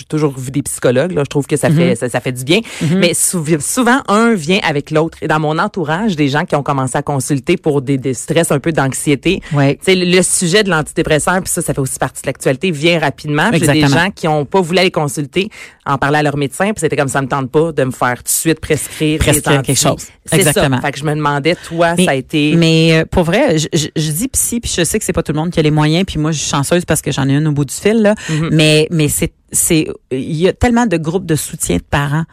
toujours 0.10 0.38
vu 0.38 0.52
des 0.52 0.62
psychologues 0.62 1.14
là, 1.14 1.24
je 1.24 1.30
trouve 1.30 1.48
que 1.48 1.56
ça 1.56 1.68
Mm-hmm. 1.70 1.76
fait 1.90 1.96
ça, 1.96 2.10
ça 2.10 2.20
fait 2.22 2.32
du 2.32 2.44
bien, 2.46 2.60
mais 2.98 3.14
sou- 3.14 3.44
souvent 3.60 3.87
un 4.08 4.34
vient 4.34 4.60
avec 4.64 4.92
l'autre 4.92 5.18
et 5.22 5.28
dans 5.28 5.40
mon 5.40 5.58
entourage 5.60 6.16
des 6.16 6.28
gens 6.28 6.46
qui 6.46 6.56
ont 6.56 6.64
commencé 6.64 6.98
à 6.98 7.02
consulter 7.02 7.58
pour 7.58 7.82
des, 7.82 7.98
des 7.98 8.14
stress 8.14 8.52
un 8.52 8.60
peu 8.60 8.72
d'anxiété, 8.72 9.42
sais, 9.82 9.96
le, 9.96 10.06
le 10.06 10.22
sujet 10.22 10.64
de 10.64 10.70
l'antidépresseur 10.70 11.42
puis 11.42 11.52
ça 11.52 11.62
ça 11.62 11.74
fait 11.74 11.80
aussi 11.82 12.00
partie 12.00 12.22
de 12.22 12.28
l'actualité 12.28 12.72
vient 12.72 13.00
rapidement, 13.00 13.50
j'ai 13.54 13.60
des 13.68 13.88
gens 13.88 14.10
qui 14.14 14.28
ont 14.28 14.46
pas 14.46 14.62
voulu 14.62 14.80
aller 14.80 14.92
consulter, 14.92 15.50
en 15.86 15.98
parler 15.98 16.20
à 16.20 16.24
leur 16.24 16.38
médecin, 16.38 16.66
puis 16.74 16.80
c'était 16.82 16.96
comme 16.96 17.08
ça 17.08 17.22
me 17.22 17.28
tente 17.28 17.52
pas 17.52 17.72
de 17.72 17.84
me 17.84 17.92
faire 17.92 18.18
tout 18.18 18.24
de 18.24 18.30
suite 18.30 18.60
prescrire 18.60 19.20
Prescrire 19.20 19.62
quelque 19.62 19.78
chose. 19.80 20.08
Exactement. 20.32 20.78
ça. 20.78 20.82
Fait 20.82 20.92
que 20.92 21.00
je 21.00 21.04
me 21.06 21.16
demandais 21.16 21.56
toi 21.56 21.96
Mais- 21.98 22.06
ça 22.06 22.12
a 22.12 22.16
été 22.16 22.56
Mais 22.56 23.00
euh, 23.00 23.06
pour 23.10 23.24
vrai, 23.24 23.58
je, 23.58 23.68
je, 23.74 23.88
je 23.96 24.12
dis 24.12 24.28
psy, 24.28 24.60
puis 24.60 24.72
je 24.76 24.84
sais 24.84 25.00
que 25.00 25.06
c'est 25.06 25.14
pas 25.14 25.24
tout 25.24 25.32
le 25.32 25.40
monde 25.40 25.52
qui 25.52 25.60
a 25.60 25.64
les 25.64 25.72
moyens, 25.72 26.06
puis 26.06 26.20
moi 26.20 26.32
je 26.32 26.40
suis 26.40 26.50
chanceuse 26.50 26.86
parce 26.86 27.02
que 27.02 27.12
j'en 27.12 27.28
ai 27.30 27.34
une 27.34 27.48
au 27.48 27.52
bout 27.52 27.66
du 27.66 27.74
fil 27.74 28.02
là. 28.02 28.16
Mm-hmm. 28.30 28.50
Mais 28.52 28.88
mais 28.92 29.08
c'est 29.08 29.32
c'est 29.52 29.88
il 30.12 30.36
y 30.36 30.48
a 30.48 30.54
tellement 30.54 30.86
de 30.86 30.98
groupes 30.98 31.26
de 31.26 31.36
soutien 31.36 31.78
de 31.78 31.84
parents. 31.84 32.26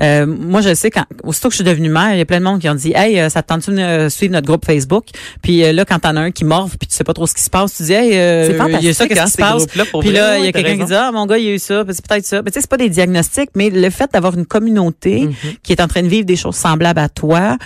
Euh, 0.00 0.26
moi, 0.26 0.60
je 0.62 0.72
sais 0.74 0.90
quand 0.90 1.04
aussitôt 1.24 1.48
que 1.48 1.52
je 1.52 1.56
suis 1.56 1.64
devenue 1.64 1.88
mère, 1.90 2.12
il 2.14 2.18
y 2.18 2.22
a 2.22 2.24
plein 2.24 2.38
de 2.40 2.44
monde 2.44 2.60
qui 2.60 2.68
ont 2.68 2.74
dit 2.74 2.92
"Hey, 2.94 3.18
euh, 3.20 3.28
ça 3.28 3.42
te 3.42 3.48
tente 3.48 3.68
de 3.68 4.08
suivre 4.08 4.32
notre 4.32 4.46
groupe 4.46 4.64
Facebook? 4.64 5.04
Puis 5.42 5.62
euh, 5.64 5.72
là, 5.72 5.84
quand 5.84 5.98
t'en 5.98 6.16
as 6.16 6.20
un 6.20 6.30
qui 6.30 6.44
morve, 6.44 6.76
puis 6.78 6.86
tu 6.88 6.94
sais 6.96 7.04
pas 7.04 7.12
trop 7.12 7.26
ce 7.26 7.34
qui 7.34 7.42
se 7.42 7.50
passe, 7.50 7.74
tu 7.76 7.82
dis 7.84 7.92
"Hey, 7.92 8.12
euh, 8.14 8.46
il 8.80 8.84
y 8.84 8.88
a 8.88 8.94
ça, 8.94 9.06
qu'est-ce 9.06 9.20
hein, 9.20 9.24
qui 9.26 9.30
se 9.32 9.36
passe? 9.36 9.66
pour 9.90 10.00
Puis 10.00 10.10
là, 10.12 10.38
il 10.38 10.44
y 10.44 10.48
a 10.48 10.52
quelqu'un 10.52 10.76
qui 10.78 10.84
dit 10.86 10.94
"Ah, 10.94 11.10
mon 11.12 11.26
gars, 11.26 11.38
il 11.38 11.44
y 11.44 11.48
a 11.48 11.52
eu 11.54 11.58
ça, 11.58 11.84
c'est 11.90 12.06
peut-être 12.06 12.24
ça." 12.26 12.42
Mais 12.42 12.50
tu 12.50 12.54
sais, 12.54 12.60
c'est 12.62 12.70
pas 12.70 12.76
des 12.78 12.88
diagnostics, 12.88 13.50
mais 13.54 13.68
le 13.70 13.90
fait 13.90 14.10
d'avoir 14.12 14.36
une 14.36 14.46
communauté 14.46 15.26
Mhm. 15.26 15.34
qui 15.62 15.72
est 15.72 15.80
en 15.80 15.88
train 15.88 16.02
de 16.02 16.08
vivre 16.08 16.24
des 16.26 16.36
choses 16.36 16.56
semblables 16.56 16.98
à 17.00 17.08
toi, 17.08 17.56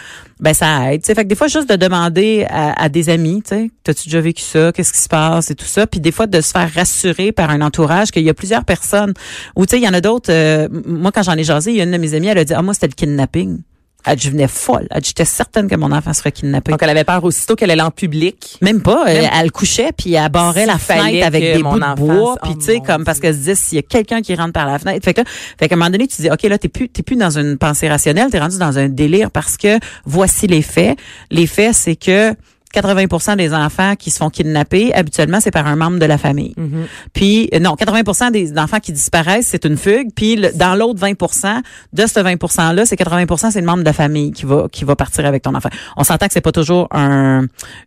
ben 0.41 0.53
ça 0.53 0.93
aide. 0.93 1.03
Tu 1.03 1.07
sais, 1.07 1.14
fait 1.14 1.23
que 1.23 1.29
des 1.29 1.37
fois 1.37 1.47
juste 1.47 1.69
de 1.71 1.76
demander 1.76 2.45
à, 2.50 2.83
à 2.83 2.88
des 2.88 3.09
amis, 3.09 3.41
tu 3.43 3.55
sais, 3.55 3.71
t'as-tu 3.85 4.09
déjà 4.09 4.21
vécu 4.21 4.43
ça, 4.43 4.73
qu'est-ce 4.73 4.93
qui 4.93 5.00
se 5.00 5.09
passe? 5.09 5.50
Et 5.50 5.55
tout 5.55 5.64
ça, 5.64 5.87
puis 5.87 6.00
des 6.00 6.11
fois 6.11 6.26
de 6.26 6.41
se 6.41 6.50
faire 6.50 6.69
rassurer 6.75 7.31
par 7.33 7.50
un 7.50 7.61
entourage 7.61 8.11
qu'il 8.11 8.23
y 8.25 8.29
a 8.31 8.35
plusieurs 8.35 8.64
personnes. 8.64 9.14
Ou 9.57 9.64
tu 9.64 9.71
sais, 9.71 9.81
il 9.81 9.85
y 9.85 9.88
en 9.88 9.95
a 9.95 10.00
d'autres. 10.00 10.33
euh, 10.33 10.69
moi, 10.87 11.12
quand 11.12 11.23
j'en 11.23 11.37
ai 11.37 11.45
jasé, 11.45 11.71
il 11.71 11.76
y 11.76 11.81
a 11.81 11.85
une 11.85 11.93
de 11.93 11.97
mes 11.99 12.14
amies, 12.14 12.24
elle 12.28 12.38
a 12.38 12.45
dit 12.45 12.54
ah 12.54 12.62
moi 12.62 12.75
c'était 12.75 12.88
le 12.88 12.95
kidnapping. 12.95 13.61
Elle 14.07 14.16
dit, 14.16 14.26
je 14.26 14.31
venais 14.33 14.49
folle. 14.49 14.87
Elle 14.90 15.00
dit, 15.00 15.09
j'étais 15.09 15.25
certaine 15.25 15.66
que 15.66 15.76
mon 15.76 15.90
enfant 15.90 16.12
serait 16.12 16.31
kidnappé. 16.31 16.71
Donc, 16.71 16.83
elle 16.83 16.90
avait 16.90 17.04
peur 17.04 17.25
aussitôt 17.25 17.57
qu'elle 17.57 17.71
allait 17.71 17.81
en 17.83 17.90
public. 17.90 18.59
Même 18.61 18.83
pas. 18.83 19.04
Elle, 19.07 19.23
Même- 19.23 19.31
elle 19.35 19.50
couchait 19.50 19.93
puis 19.97 20.12
elle 20.12 20.28
barrait 20.28 20.66
la 20.66 20.76
fenêtre 20.76 21.26
avec 21.26 21.43
des 21.43 21.62
bouts 21.62 21.78
de 21.78 21.95
bois. 21.97 22.37
Puis 22.43 22.59
tu 22.59 22.64
sais, 22.66 22.81
comme 22.81 23.04
parce 23.04 23.19
qu'elle 23.19 23.33
se 23.33 23.38
disait 23.38 23.54
s'il 23.54 23.76
y 23.76 23.78
a 23.78 23.83
quelqu'un 23.83 24.21
qui 24.21 24.35
rentre 24.35 24.52
par 24.52 24.66
la 24.66 24.78
fenêtre. 24.78 25.02
Fait 25.02 25.14
que, 25.14 25.23
là, 25.23 25.26
fait 25.59 25.69
qu'à 25.69 25.75
un 25.75 25.78
moment 25.78 25.90
donné, 25.90 26.07
tu 26.07 26.21
dis, 26.21 26.31
ok 26.31 26.43
là, 26.43 26.59
t'es 26.59 26.69
plus, 26.69 26.90
t'es 26.90 27.02
plus 27.02 27.16
dans 27.16 27.38
une 27.38 27.57
pensée 27.57 27.88
rationnelle, 27.88 28.31
t'es 28.31 28.38
rendu 28.40 28.59
dans 28.59 28.78
un 28.78 28.90
délire 28.90 29.31
parce 29.31 29.57
que 29.57 29.78
voici 30.04 30.47
les 30.49 30.61
faits. 30.62 30.99
Les 31.31 31.47
faits, 31.47 31.75
c'est 31.75 31.97
que 31.97 32.35
80% 32.75 33.37
des 33.37 33.54
enfants 33.54 33.95
qui 33.97 34.11
se 34.11 34.19
font 34.19 34.31
kidnapper, 34.31 34.93
habituellement, 34.95 35.40
c'est 35.40 35.50
par 35.50 35.66
un 35.66 35.76
membre 35.76 35.99
de 35.99 36.07
la 36.07 36.19
famille. 36.19 36.54
Mm-hmm. 36.59 36.87
Puis 37.12 37.49
euh, 37.54 37.59
non, 37.61 37.75
80% 37.75 38.31
des 38.33 38.59
enfants 38.59 38.81
qui 38.81 38.93
disparaissent, 38.93 39.47
c'est 39.49 39.64
une 39.64 39.76
fugue. 39.76 40.09
Puis 40.14 40.37
le- 40.37 40.50
dans 40.54 40.75
l'autre 40.75 41.00
20%, 41.00 41.61
de 41.93 42.07
ce 42.07 42.21
20%-là, 42.21 42.85
c'est 42.87 42.97
80% 42.99 43.50
c'est 43.50 43.61
le 43.61 43.66
membre 43.66 43.81
de 43.81 43.85
la 43.85 43.93
famille 43.93 44.33
qui 44.33 44.45
va 44.47 44.66
qui 44.71 44.85
va 44.85 44.97
partir 44.97 45.25
avec 45.26 45.43
ton 45.43 45.54
enfant. 45.54 45.69
On 45.97 46.04
s'entend 46.04 46.26
que 46.26 46.33
c'est 46.33 46.40
pas 46.40 46.52
toujours 46.52 46.88
un 46.90 47.47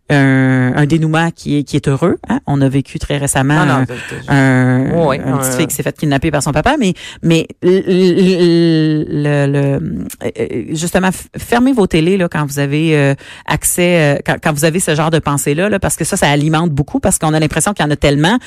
un, 0.09 0.73
un 0.75 0.85
dénouement 0.85 1.31
qui 1.31 1.57
est 1.57 1.63
qui 1.63 1.75
est 1.75 1.87
heureux. 1.87 2.17
hein. 2.29 2.39
On 2.47 2.61
a 2.61 2.69
vécu 2.69 2.99
très 2.99 3.17
récemment 3.17 3.65
Non, 3.65 3.79
non, 3.79 3.85
un, 4.29 4.85
un, 5.11 5.37
petit 5.37 5.57
fille 5.57 5.67
qui 5.67 5.75
s'est 5.75 5.83
fait 5.83 5.97
kidnapper 5.97 6.31
par 6.31 6.41
son 6.43 6.51
papa, 6.51 6.75
mais 6.79 6.93
mais 7.23 7.47
le, 7.61 7.81
le- 7.87 9.05
le- 9.07 9.51
le- 9.51 10.05
euh, 10.23 10.63
justement 10.75 11.09
fermez 11.37 11.73
vos 11.73 11.87
télés 11.87 12.17
là 12.17 12.27
quand 12.29 12.45
vous 12.45 12.59
avez 12.59 12.95
euh, 12.97 13.13
accès 13.45 14.17
euh, 14.17 14.19
quand, 14.25 14.35
quand 14.41 14.53
vous 14.53 14.65
avez 14.65 14.76
ce 14.79 14.95
genre 14.95 15.11
de 15.11 15.19
pensée 15.19 15.53
là, 15.53 15.69
là 15.69 15.79
parce 15.79 15.95
que 15.95 16.05
ça 16.05 16.17
ça 16.17 16.29
alimente 16.29 16.71
beaucoup 16.71 16.99
parce 16.99 17.17
qu'on 17.17 17.33
a 17.33 17.39
l'impression 17.39 17.73
qu'il 17.73 17.85
y 17.85 17.87
en 17.87 17.91
a 17.91 17.95
tellement 17.95 18.37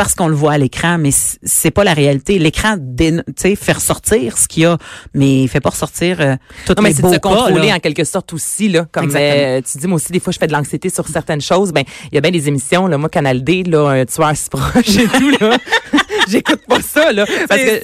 parce 0.00 0.14
qu'on 0.14 0.28
le 0.28 0.34
voit 0.34 0.52
à 0.52 0.56
l'écran, 0.56 0.96
mais 0.96 1.10
c'est 1.42 1.70
pas 1.70 1.84
la 1.84 1.92
réalité. 1.92 2.38
L'écran, 2.38 2.78
tu 2.78 3.22
sais, 3.36 3.54
fait 3.54 3.72
ressortir 3.72 4.38
ce 4.38 4.48
qu'il 4.48 4.62
y 4.62 4.66
a, 4.66 4.78
mais 5.12 5.42
il 5.42 5.48
fait 5.48 5.60
pas 5.60 5.68
ressortir 5.68 6.22
euh, 6.22 6.36
toutes 6.64 6.78
Non, 6.78 6.82
mais 6.82 6.94
c'est 6.94 7.02
de 7.02 7.12
se 7.12 7.18
contrôler 7.18 7.68
là. 7.68 7.74
en 7.74 7.78
quelque 7.80 8.04
sorte 8.04 8.32
aussi 8.32 8.70
là 8.70 8.86
comme 8.90 9.12
euh, 9.14 9.60
tu 9.60 9.76
dis 9.76 9.86
moi 9.86 9.96
aussi 9.96 10.10
des 10.10 10.18
fois 10.18 10.32
je 10.32 10.38
fais 10.38 10.46
de 10.46 10.52
l'anxiété 10.52 10.88
sur 10.88 11.06
certaines 11.06 11.42
choses 11.42 11.70
ben 11.72 11.84
il 12.10 12.14
y 12.14 12.18
a 12.18 12.22
bien 12.22 12.30
des 12.30 12.48
émissions 12.48 12.86
là 12.86 12.96
moi 12.96 13.10
Canal 13.10 13.44
D 13.44 13.62
là 13.64 13.88
un 13.88 14.04
tueur 14.06 14.34
si 14.34 14.48
proche 14.48 14.96
et 14.96 15.06
tout 15.06 15.30
là 15.38 15.58
j'écoute 16.32 16.60
pas 16.68 16.80
ça 16.80 17.12
là 17.12 17.24
parce 17.48 17.60
que 17.60 17.80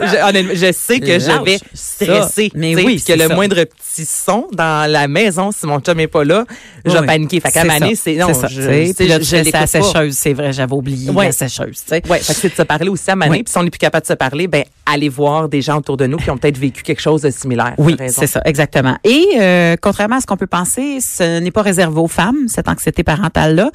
je, 0.54 0.72
sais 0.72 1.00
que 1.00 1.18
je 1.18 1.26
Lâche 1.28 1.44
vais 1.44 1.58
ça. 1.58 1.64
stresser 1.74 2.50
Mais 2.54 2.74
oui, 2.76 3.02
que 3.02 3.12
le 3.12 3.28
ça. 3.28 3.34
moindre 3.34 3.64
petit 3.64 4.04
son 4.04 4.46
dans 4.52 4.90
la 4.90 5.08
maison 5.08 5.50
si 5.52 5.66
mon 5.66 5.80
chum 5.80 5.98
est 6.00 6.06
pas 6.06 6.24
là 6.24 6.44
je 6.84 6.92
vais 6.92 7.00
Oui. 7.00 7.06
paniquer 7.06 7.40
fait 7.40 7.50
qu'à 7.50 7.62
C'est 7.62 7.66
Mané 7.66 7.94
ça. 7.94 8.02
c'est 8.04 8.14
non 8.14 8.28
C'est 8.28 8.34
ça, 8.40 8.48
je, 8.48 9.50
la 9.52 9.66
sécheuse, 9.66 10.16
c'est 10.16 10.32
vrai, 10.32 10.52
j'avais 10.52 10.72
oublié 10.74 11.10
la 11.12 11.32
sécheuse, 11.32 11.82
tu 11.82 11.88
sais. 11.88 12.02
Ouais, 12.08 12.18
fait 12.18 12.32
que 12.34 12.40
c'est 12.40 12.48
de 12.50 12.54
se 12.54 12.62
parler 12.62 12.88
aussi 12.88 13.10
à 13.10 13.16
Mané, 13.16 13.30
Oui. 13.38 13.42
puis 13.42 13.50
si 13.52 13.58
on 13.58 13.62
n'est 13.62 13.70
plus 13.70 13.78
capable 13.78 14.02
de 14.02 14.08
se 14.08 14.14
parler, 14.14 14.46
ben 14.46 14.64
allez 14.86 15.08
voir 15.08 15.48
des 15.48 15.60
gens 15.60 15.78
autour 15.78 15.96
de 15.96 16.06
nous 16.06 16.16
qui 16.16 16.30
ont 16.30 16.38
peut-être 16.38 16.58
vécu 16.58 16.82
quelque 16.82 17.00
chose 17.00 17.22
de 17.22 17.30
similaire. 17.30 17.74
Oui, 17.78 17.96
c'est 18.08 18.26
ça, 18.26 18.40
exactement. 18.44 18.96
Et 19.04 19.26
euh, 19.38 19.76
contrairement 19.80 20.16
à 20.16 20.20
ce 20.20 20.26
qu'on 20.26 20.36
peut 20.36 20.46
penser, 20.46 21.00
ce 21.00 21.40
n'est 21.40 21.50
pas 21.50 21.62
réservé 21.62 22.00
aux 22.00 22.08
femmes, 22.08 22.48
cette 22.48 22.68
anxiété 22.68 23.02
parentale-là. 23.02 23.70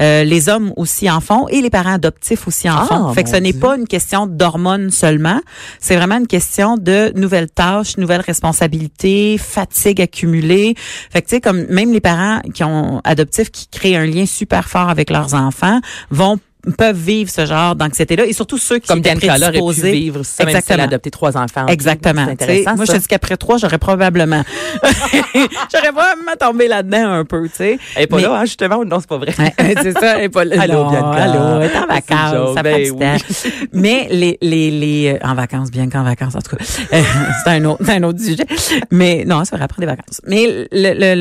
Euh, 0.00 0.24
les 0.24 0.48
hommes 0.48 0.72
aussi 0.76 1.10
en 1.10 1.20
font 1.20 1.48
et 1.48 1.60
les 1.60 1.70
parents 1.70 1.94
adoptifs 1.94 2.46
aussi 2.48 2.70
en 2.70 2.76
Ah, 2.78 2.86
font. 2.86 3.12
Fait 3.12 3.24
que 3.24 3.30
ce 3.30 3.36
n'est 3.36 3.52
pas 3.52 3.76
une 3.76 3.86
question 3.86 4.26
d'hormones 4.26 4.90
seulement. 4.90 5.40
C'est 5.80 5.96
vraiment 5.96 6.16
une 6.18 6.26
question 6.26 6.76
de 6.76 7.12
nouvelles 7.16 7.50
tâches, 7.50 7.96
nouvelles 7.96 8.20
responsabilités, 8.20 9.38
fatigue 9.38 10.00
accumulée. 10.00 10.74
Fait 11.10 11.22
que 11.22 11.28
tu 11.28 11.36
sais, 11.36 11.40
comme 11.40 11.66
même 11.68 11.92
les 11.92 12.00
parents 12.00 12.40
qui 12.54 12.64
ont 12.64 13.00
adoptifs 13.04 13.50
qui 13.50 13.66
créent 13.68 13.96
un 13.96 14.06
lien 14.06 14.26
super 14.26 14.68
fort 14.68 14.88
avec 14.88 15.10
leurs 15.10 15.34
enfants 15.34 15.80
vont 16.10 16.38
peuvent 16.78 16.96
vivre 16.96 17.28
ce 17.30 17.44
genre 17.44 17.74
d'anxiété-là 17.74 18.24
et 18.26 18.32
surtout 18.32 18.56
ceux 18.58 18.78
qui 18.78 18.86
Comme 18.88 18.98
étaient 18.98 19.14
Bianca 19.16 19.34
aurait 19.36 19.52
pu 19.52 19.58
prédisposés. 19.58 19.92
vivre 19.92 20.22
ça, 20.22 20.44
même 20.44 20.48
si 20.48 20.52
elle 20.52 20.54
a 20.54 20.58
Exactement. 20.60 20.84
adopté 20.84 21.10
trois 21.10 21.36
enfants. 21.36 21.66
Exactement. 21.66 22.22
Intéressant, 22.22 22.76
moi, 22.76 22.86
ça. 22.86 22.92
je 22.92 22.98
te 22.98 23.02
dis 23.02 23.08
qu'après 23.08 23.36
trois, 23.36 23.58
j'aurais 23.58 23.78
probablement, 23.78 24.44
j'aurais 25.74 25.92
probablement 25.92 26.36
tombé 26.38 26.68
là-dedans 26.68 27.10
un 27.12 27.24
peu, 27.24 27.48
tu 27.48 27.54
sais. 27.56 27.78
Elle 27.96 28.04
est 28.04 28.06
pas 28.06 28.16
Mais- 28.16 28.22
là, 28.22 28.34
hein, 28.38 28.44
justement, 28.44 28.84
non, 28.84 29.00
c'est 29.00 29.08
pas 29.08 29.18
vrai? 29.18 29.32
C'est 29.82 29.92
ça, 29.92 30.18
elle 30.18 30.24
est 30.24 30.28
pas 30.28 30.44
là. 30.44 30.56
Allô, 30.60 30.88
Bianca. 30.88 31.10
Allô, 31.10 31.60
elle 31.62 31.70
est 31.70 31.76
en 31.76 31.82
une 31.82 31.88
vacances, 31.88 32.54
ça 32.54 32.62
Ben 32.62 32.72
prend 32.74 32.82
du 32.84 32.90
oui. 32.90 32.98
temps. 32.98 33.58
Mais 33.72 34.06
les, 34.10 34.38
les, 34.40 34.70
les, 34.70 35.14
euh, 35.14 35.26
en 35.26 35.34
vacances, 35.34 35.70
bien 35.70 35.88
qu'en 35.88 36.04
vacances, 36.04 36.34
en 36.36 36.40
tout 36.40 36.56
cas. 36.56 36.64
C'est 36.64 37.50
un 37.50 37.64
autre, 37.64 37.82
c'est 37.84 37.92
un 37.96 38.02
autre 38.04 38.20
sujet. 38.20 38.46
Mais 38.90 39.24
non, 39.26 39.44
ça 39.44 39.56
va 39.56 39.64
après 39.64 39.80
des 39.80 39.86
vacances. 39.86 40.20
Mais 40.26 40.46
le, 40.70 40.94
le, 40.94 41.14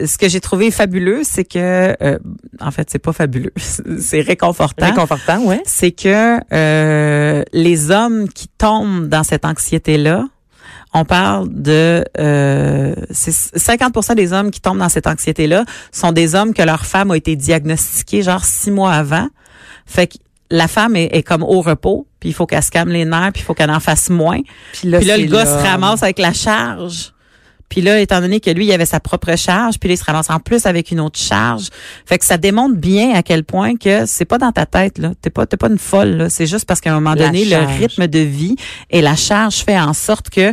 le, 0.00 0.06
ce 0.06 0.16
que 0.16 0.28
j'ai 0.28 0.40
trouvé 0.40 0.70
fabuleux, 0.70 1.20
c'est 1.24 1.44
que, 1.44 1.94
euh, 2.02 2.18
en 2.60 2.70
fait, 2.70 2.88
c'est 2.90 2.98
pas 2.98 3.12
fabuleux. 3.12 3.52
C'est 3.98 4.20
réconfortant 4.20 4.53
Réconfortant, 4.86 5.42
ouais. 5.44 5.62
c'est 5.64 5.92
que 5.92 6.38
euh, 6.52 7.42
les 7.52 7.90
hommes 7.90 8.28
qui 8.28 8.48
tombent 8.48 9.08
dans 9.08 9.22
cette 9.24 9.44
anxiété-là, 9.44 10.24
on 10.92 11.04
parle 11.04 11.48
de 11.50 12.04
euh, 12.18 12.94
c'est 13.10 13.32
50% 13.32 14.14
des 14.14 14.32
hommes 14.32 14.50
qui 14.50 14.60
tombent 14.60 14.78
dans 14.78 14.88
cette 14.88 15.08
anxiété-là 15.08 15.64
sont 15.90 16.12
des 16.12 16.36
hommes 16.36 16.54
que 16.54 16.62
leur 16.62 16.86
femme 16.86 17.10
a 17.10 17.16
été 17.16 17.34
diagnostiquée 17.34 18.22
genre 18.22 18.44
six 18.44 18.70
mois 18.70 18.92
avant. 18.92 19.28
Fait 19.86 20.06
que 20.06 20.14
la 20.50 20.68
femme 20.68 20.94
est, 20.94 21.08
est 21.12 21.22
comme 21.24 21.42
au 21.42 21.60
repos, 21.60 22.06
puis 22.20 22.28
il 22.28 22.32
faut 22.32 22.46
qu'elle 22.46 22.62
se 22.62 22.70
calme 22.70 22.90
les 22.90 23.04
nerfs, 23.04 23.32
puis 23.32 23.42
il 23.42 23.44
faut 23.44 23.54
qu'elle 23.54 23.70
en 23.70 23.80
fasse 23.80 24.08
moins. 24.08 24.40
Puis 24.72 24.88
là, 24.88 24.98
Puis 24.98 25.08
là, 25.08 25.18
le 25.18 25.26
gars 25.26 25.44
là. 25.44 25.46
se 25.46 25.66
ramasse 25.66 26.02
avec 26.02 26.18
la 26.18 26.32
charge. 26.32 27.13
Puis 27.68 27.80
là, 27.80 28.00
étant 28.00 28.20
donné 28.20 28.40
que 28.40 28.50
lui, 28.50 28.66
il 28.66 28.72
avait 28.72 28.86
sa 28.86 29.00
propre 29.00 29.36
charge, 29.36 29.78
puis 29.78 29.88
là, 29.88 29.94
il 29.94 29.98
se 29.98 30.04
ramasse 30.04 30.30
en 30.30 30.38
plus 30.38 30.66
avec 30.66 30.90
une 30.90 31.00
autre 31.00 31.18
charge. 31.18 31.68
Fait 32.06 32.18
que 32.18 32.24
ça 32.24 32.36
démontre 32.36 32.76
bien 32.76 33.14
à 33.14 33.22
quel 33.22 33.44
point 33.44 33.76
que 33.76 34.06
c'est 34.06 34.24
pas 34.24 34.38
dans 34.38 34.52
ta 34.52 34.66
tête, 34.66 34.98
là. 34.98 35.12
T'es 35.20 35.30
pas, 35.30 35.46
t'es 35.46 35.56
pas 35.56 35.68
une 35.68 35.78
folle, 35.78 36.16
là. 36.16 36.30
C'est 36.30 36.46
juste 36.46 36.66
parce 36.66 36.80
qu'à 36.80 36.92
un 36.92 36.94
moment 36.94 37.14
La 37.14 37.26
donné, 37.26 37.44
le 37.44 37.56
rythme 37.56 38.06
de 38.06 38.20
vie 38.20 38.56
et 38.90 39.00
la 39.00 39.16
charge 39.16 39.56
fait 39.56 39.78
en 39.78 39.92
sorte 39.92 40.30
que 40.30 40.52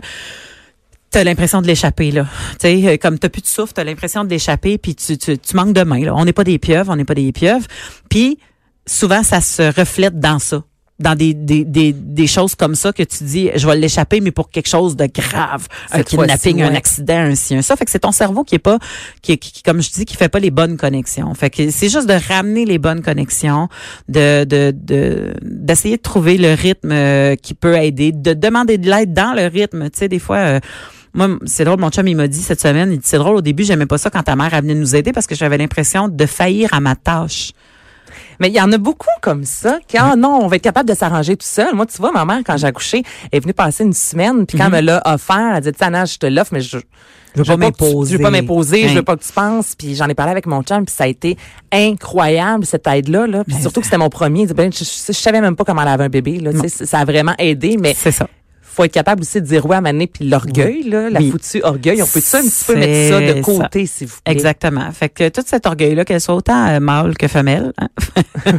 t'as 1.12 1.24
l'impression 1.24 1.62
de 1.62 1.68
l'échapper 1.68 2.10
là. 2.12 2.25
Tu 2.53 2.68
sais, 2.68 2.88
euh, 2.88 2.98
comme 2.98 3.20
t'as 3.20 3.30
plus 3.30 3.41
de 3.41 3.48
souffle, 3.48 3.74
t'as 3.74 3.84
l'impression 3.84 4.24
de 4.24 4.30
l'échapper, 4.30 4.77
puis 4.77 4.96
tu, 4.96 5.18
tu, 5.18 5.38
tu 5.38 5.56
manques 5.56 5.74
de 5.74 5.84
main. 5.84 6.03
Là. 6.03 6.15
On 6.15 6.25
n'est 6.25 6.34
pas 6.34 6.46
des 6.46 6.58
pieuvres, 6.58 6.91
on 6.91 6.96
n'est 6.96 7.06
pas 7.06 7.15
des 7.15 7.32
pieuvres. 7.32 7.68
Puis 8.10 8.39
souvent, 8.88 9.22
ça 9.22 9.41
se 9.41 9.63
reflète 9.77 10.20
dans 10.20 10.39
ça 10.39 10.63
dans 11.01 11.15
des, 11.15 11.34
des, 11.34 11.65
des, 11.65 11.93
des 11.93 12.27
choses 12.27 12.55
comme 12.55 12.75
ça 12.75 12.93
que 12.93 13.03
tu 13.03 13.24
dis, 13.24 13.50
je 13.55 13.67
vais 13.67 13.75
l'échapper, 13.75 14.22
mais 14.22 14.31
pour 14.31 14.50
quelque 14.50 14.70
chose 14.70 14.96
de 14.96 15.08
grave. 15.08 15.67
Un 15.91 16.03
kidnapping, 16.03 16.62
un 16.62 16.75
accident, 16.75 17.20
un 17.20 17.36
ci, 17.36 17.55
un 17.55 17.62
ça. 17.62 17.75
Fait 17.75 17.86
que 17.86 17.91
c'est 17.91 18.00
ton 18.00 18.12
cerveau 18.12 18.43
qui 18.43 18.55
est 18.55 18.60
pas, 18.60 18.79
qui, 19.22 19.38
qui, 19.38 19.51
qui, 19.51 19.63
comme 19.63 19.81
je 19.81 19.91
dis, 19.91 20.05
qui 20.05 20.15
fait 20.15 20.29
pas 20.29 20.39
les 20.39 20.51
bonnes 20.51 20.77
connexions. 20.77 21.34
Fait 21.34 21.50
que 21.50 21.70
c'est 21.72 21.89
juste 21.89 22.08
de 22.08 22.17
ramener 22.27 22.65
les 22.65 22.77
bonnes 22.77 23.01
connexions, 23.01 23.67
de, 24.10 24.43
de, 24.43 24.74
de, 24.75 25.34
d'essayer 25.41 25.98
de 25.98 26.01
trouver 26.01 26.38
le 26.38 26.53
rythme 26.53 26.91
euh, 26.91 27.36
qui 27.36 27.53
peut 27.53 27.75
aider, 27.75 28.12
de 28.12 28.34
demander 28.34 28.77
de 28.77 28.89
l'aide 28.89 29.13
dans 29.13 29.34
le 29.34 29.48
rythme. 29.48 29.89
Tu 29.89 30.00
sais, 30.00 30.08
des 30.08 30.20
fois, 30.20 30.38
euh, 30.38 30.60
moi, 31.13 31.27
c'est 31.46 31.65
drôle, 31.65 31.79
mon 31.79 31.89
chum, 31.89 32.08
il 32.08 32.15
m'a 32.15 32.27
dit 32.27 32.41
cette 32.41 32.62
semaine, 32.62 32.91
il 32.91 33.00
dit, 33.00 33.05
c'est 33.05 33.17
drôle, 33.17 33.36
au 33.36 33.41
début, 33.41 33.63
j'aimais 33.63 33.86
pas 33.86 33.98
ça 33.98 34.10
quand 34.10 34.24
ta 34.24 34.36
mère 34.36 34.50
venait 34.62 34.75
nous 34.75 34.96
aider 34.96 35.12
parce 35.12 35.27
que 35.27 35.36
j'avais 35.36 35.58
l'impression 35.58 36.08
de 36.08 36.25
faillir 36.25 36.74
à 36.74 36.79
ma 36.79 36.96
tâche. 36.96 37.51
Mais 38.41 38.50
il 38.50 38.55
y 38.55 38.60
en 38.60 38.71
a 38.71 38.77
beaucoup 38.79 39.05
comme 39.21 39.45
ça. 39.45 39.77
Qui, 39.88 39.98
ah 39.98 40.15
non, 40.17 40.39
on 40.41 40.48
va 40.48 40.55
être 40.55 40.63
capable 40.63 40.89
de 40.89 40.95
s'arranger 40.95 41.38
tout 41.38 41.45
seul. 41.45 41.75
Moi, 41.75 41.86
tu 41.86 41.98
vois, 42.00 42.12
ma 42.12 42.25
mère, 42.25 42.39
quand 42.43 42.57
j'ai 42.57 42.65
accouché, 42.65 43.03
elle 43.31 43.38
est 43.38 43.39
venue 43.39 43.53
passer 43.53 43.83
une 43.83 43.93
semaine. 43.93 44.48
Puis 44.48 44.57
quand 44.57 44.65
elle 44.65 44.71
me 44.71 44.81
l'a 44.81 45.00
offert, 45.05 45.53
elle 45.55 45.62
dit, 45.62 45.71
Tana, 45.71 46.05
je 46.05 46.17
te 46.17 46.25
l'offre, 46.25 46.51
mais 46.51 46.62
je, 46.62 46.79
Je 47.36 47.39
veux 47.39 47.45
pas 47.45 47.55
m'imposer. 47.55 48.13
Je 48.13 48.17
veux 48.17 48.24
pas 48.24 48.31
m'imposer. 48.31 48.88
Je 48.88 48.95
veux 48.95 49.03
pas 49.03 49.15
que 49.15 49.24
tu 49.24 49.31
penses. 49.31 49.75
Puis 49.75 49.93
j'en 49.93 50.07
ai 50.07 50.15
parlé 50.15 50.31
avec 50.31 50.48
mon 50.48 50.63
chum. 50.63 50.86
Puis 50.86 50.95
ça 50.95 51.03
a 51.03 51.07
été 51.07 51.38
incroyable, 51.71 52.65
cette 52.65 52.88
aide-là. 52.88 53.27
Là. 53.27 53.43
Puis 53.43 53.57
surtout 53.62 53.79
que 53.81 53.86
c'était 53.86 54.00
mon 54.00 54.10
premier. 54.10 54.48
Dit, 54.48 54.55
Ben, 54.55 54.74
je, 54.74 54.83
je, 54.83 54.89
je 55.07 55.12
savais 55.12 55.39
même 55.39 55.55
pas 55.55 55.63
comment 55.63 55.83
elle 55.83 55.89
avait 55.89 56.05
un 56.05 56.10
bébé. 56.10 56.39
Là, 56.39 56.51
tu 56.51 56.67
sais, 56.67 56.88
ça 56.88 56.98
a 56.98 57.05
vraiment 57.05 57.36
aidé. 57.38 57.77
Mais 57.79 57.93
C'est 57.95 58.12
ça. 58.12 58.27
Faut 58.73 58.83
être 58.83 58.91
capable 58.91 59.21
aussi 59.21 59.41
de 59.41 59.45
dire 59.45 59.65
ouais 59.65 59.75
à 59.75 59.81
maner 59.81 60.07
puis 60.07 60.27
l'orgueil 60.27 60.83
là, 60.83 61.09
la 61.09 61.19
foutue 61.21 61.61
orgueil, 61.63 62.01
on 62.01 62.07
peut 62.07 62.19
ça 62.21 62.39
un 62.39 62.41
petit 62.41 62.63
peu 62.65 62.75
mettre 62.75 63.09
ça 63.13 63.19
de 63.33 63.41
côté 63.41 63.85
s'il 63.85 64.07
vous 64.07 64.17
plaît? 64.23 64.33
Exactement. 64.33 64.89
Fait 64.91 65.09
que 65.09 65.29
tout 65.29 65.41
cet 65.45 65.65
orgueil-là, 65.65 66.05
qu'elle 66.05 66.21
soit 66.21 66.35
autant 66.35 66.67
euh, 66.67 66.79
mâle 66.79 67.17
que 67.17 67.27
femelle. 67.27 67.73
hein. 67.77 67.87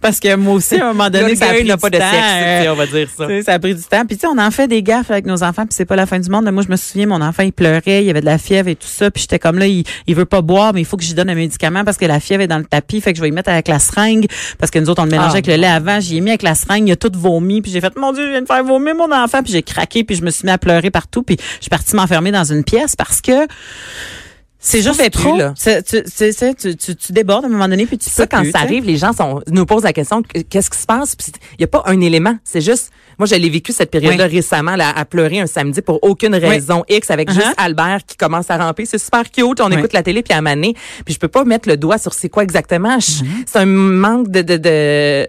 Parce 0.00 0.20
que 0.20 0.34
moi 0.36 0.54
aussi, 0.54 0.76
à 0.76 0.84
un 0.90 0.92
moment 0.92 1.10
donné, 1.10 1.36
ça 1.36 1.46
a 1.46 1.54
pris 1.54 1.64
n'a 1.64 1.74
du 1.76 1.80
pas 1.80 1.90
de 1.90 1.98
temps, 1.98 2.10
sexe, 2.10 2.66
euh, 2.66 2.72
on 2.72 2.74
va 2.74 2.86
dire 2.86 3.08
ça. 3.16 3.42
Ça 3.42 3.52
a 3.54 3.58
pris 3.58 3.74
du 3.74 3.82
temps. 3.82 4.04
Puis 4.06 4.16
tu 4.16 4.22
sais, 4.22 4.26
on 4.26 4.38
en 4.38 4.50
fait 4.50 4.68
des 4.68 4.82
gaffes 4.82 5.10
avec 5.10 5.26
nos 5.26 5.42
enfants, 5.42 5.62
puis 5.64 5.74
c'est 5.74 5.84
pas 5.84 5.96
la 5.96 6.06
fin 6.06 6.18
du 6.18 6.28
monde. 6.30 6.50
Moi, 6.50 6.62
je 6.66 6.70
me 6.70 6.76
souviens, 6.76 7.06
mon 7.06 7.20
enfant, 7.20 7.42
il 7.42 7.52
pleurait, 7.52 8.02
il 8.02 8.06
y 8.06 8.10
avait 8.10 8.20
de 8.20 8.26
la 8.26 8.38
fièvre 8.38 8.68
et 8.68 8.76
tout 8.76 8.86
ça, 8.88 9.10
puis 9.10 9.22
j'étais 9.22 9.38
comme 9.38 9.58
là, 9.58 9.66
il, 9.66 9.84
il 10.06 10.14
veut 10.14 10.24
pas 10.24 10.42
boire, 10.42 10.72
mais 10.74 10.80
il 10.80 10.84
faut 10.84 10.96
que 10.96 11.04
lui 11.04 11.14
donne 11.14 11.30
un 11.30 11.34
médicament 11.34 11.84
parce 11.84 11.96
que 11.96 12.04
la 12.06 12.20
fièvre 12.20 12.42
est 12.42 12.46
dans 12.48 12.58
le 12.58 12.64
tapis, 12.64 13.00
fait 13.00 13.12
que 13.12 13.16
je 13.18 13.22
vais 13.22 13.28
y 13.28 13.32
mettre 13.32 13.50
avec 13.50 13.68
la 13.68 13.78
seringue 13.78 14.26
parce 14.58 14.70
que 14.70 14.78
nous 14.78 14.90
autres 14.90 15.02
on 15.02 15.04
le 15.06 15.10
mélangeait 15.10 15.28
Ah, 15.28 15.32
avec 15.34 15.46
le 15.46 15.54
lait 15.56 15.66
avant, 15.66 16.00
j'y 16.00 16.16
ai 16.18 16.20
mis 16.20 16.30
avec 16.30 16.42
la 16.42 16.54
seringue, 16.54 16.88
il 16.88 16.92
a 16.92 16.96
tout 16.96 17.10
vomi, 17.14 17.62
puis 17.62 17.70
j'ai 17.70 17.80
fait 17.80 17.96
mon 17.96 18.12
dieu, 18.12 18.24
je 18.24 18.30
viens 18.30 18.42
de 18.42 18.46
faire 18.46 18.64
vomir 18.64 18.87
mon 18.94 19.12
enfant, 19.12 19.42
puis 19.42 19.52
j'ai 19.52 19.62
craqué, 19.62 20.04
puis 20.04 20.16
je 20.16 20.22
me 20.22 20.30
suis 20.30 20.44
mis 20.44 20.50
à 20.50 20.58
pleurer 20.58 20.90
partout, 20.90 21.22
puis 21.22 21.36
je 21.38 21.62
suis 21.62 21.70
partie 21.70 21.96
m'enfermer 21.96 22.32
dans 22.32 22.44
une 22.44 22.64
pièce 22.64 22.96
parce 22.96 23.20
que 23.20 23.46
c'est 24.58 24.78
juste 24.82 24.90
pouvais 24.96 25.10
plus, 25.10 25.22
trop. 25.22 25.38
là. 25.38 25.52
C'est- 25.56 25.82
Tu, 25.82 26.02
c'est- 26.06 26.32
c'est- 26.32 26.54
tu, 26.54 26.76
tu, 26.76 26.96
tu 26.96 27.12
débordes 27.12 27.44
à 27.44 27.48
un 27.48 27.50
moment 27.50 27.68
donné, 27.68 27.86
puis 27.86 27.96
tu 27.98 28.10
ça, 28.10 28.26
peux 28.26 28.36
quand 28.36 28.42
plus, 28.42 28.50
ça 28.50 28.58
arrive, 28.60 28.84
les 28.84 28.96
gens 28.96 29.12
sont, 29.12 29.40
nous 29.50 29.64
posent 29.66 29.84
la 29.84 29.92
question 29.92 30.22
qu- 30.22 30.42
qu'est-ce 30.44 30.70
qui 30.70 30.78
se 30.78 30.86
passe? 30.86 31.14
Puis 31.16 31.32
il 31.58 31.60
y 31.62 31.64
a 31.64 31.68
pas 31.68 31.82
un 31.86 32.00
élément, 32.00 32.36
c'est 32.44 32.60
juste 32.60 32.90
moi 33.18 33.26
je 33.26 33.34
l'ai 33.34 33.50
vécu 33.50 33.72
cette 33.72 33.90
période-là 33.90 34.26
Oui. 34.26 34.36
récemment 34.36 34.76
là, 34.76 34.90
à 34.94 35.04
pleurer 35.04 35.40
un 35.40 35.46
samedi 35.48 35.82
pour 35.82 35.98
aucune 36.02 36.34
raison 36.36 36.84
X 36.88 37.10
avec 37.10 37.30
juste 37.30 37.46
Uh-huh. 37.48 37.54
Albert 37.64 37.98
qui 38.06 38.16
commence 38.16 38.48
à 38.50 38.56
ramper, 38.58 38.84
c'est 38.86 38.98
super 38.98 39.28
cute, 39.30 39.60
on 39.60 39.66
Oui. 39.70 39.74
écoute 39.78 39.92
la 39.92 40.02
télé 40.04 40.22
puis 40.22 40.32
à 40.34 40.40
maner, 40.40 40.74
puis 41.04 41.14
je 41.14 41.18
peux 41.18 41.26
pas 41.28 41.44
mettre 41.44 41.68
le 41.68 41.76
doigt 41.76 41.98
sur 41.98 42.12
c'est 42.14 42.28
quoi 42.28 42.42
exactement, 42.44 42.98
Je- 43.00 43.08
Mm-hmm. 43.24 43.26
c'est 43.46 43.58
un 43.58 43.66
manque 43.66 44.28
de 44.30 44.42
de, 44.42 44.56
de 44.56 44.68
euh, 44.68 45.24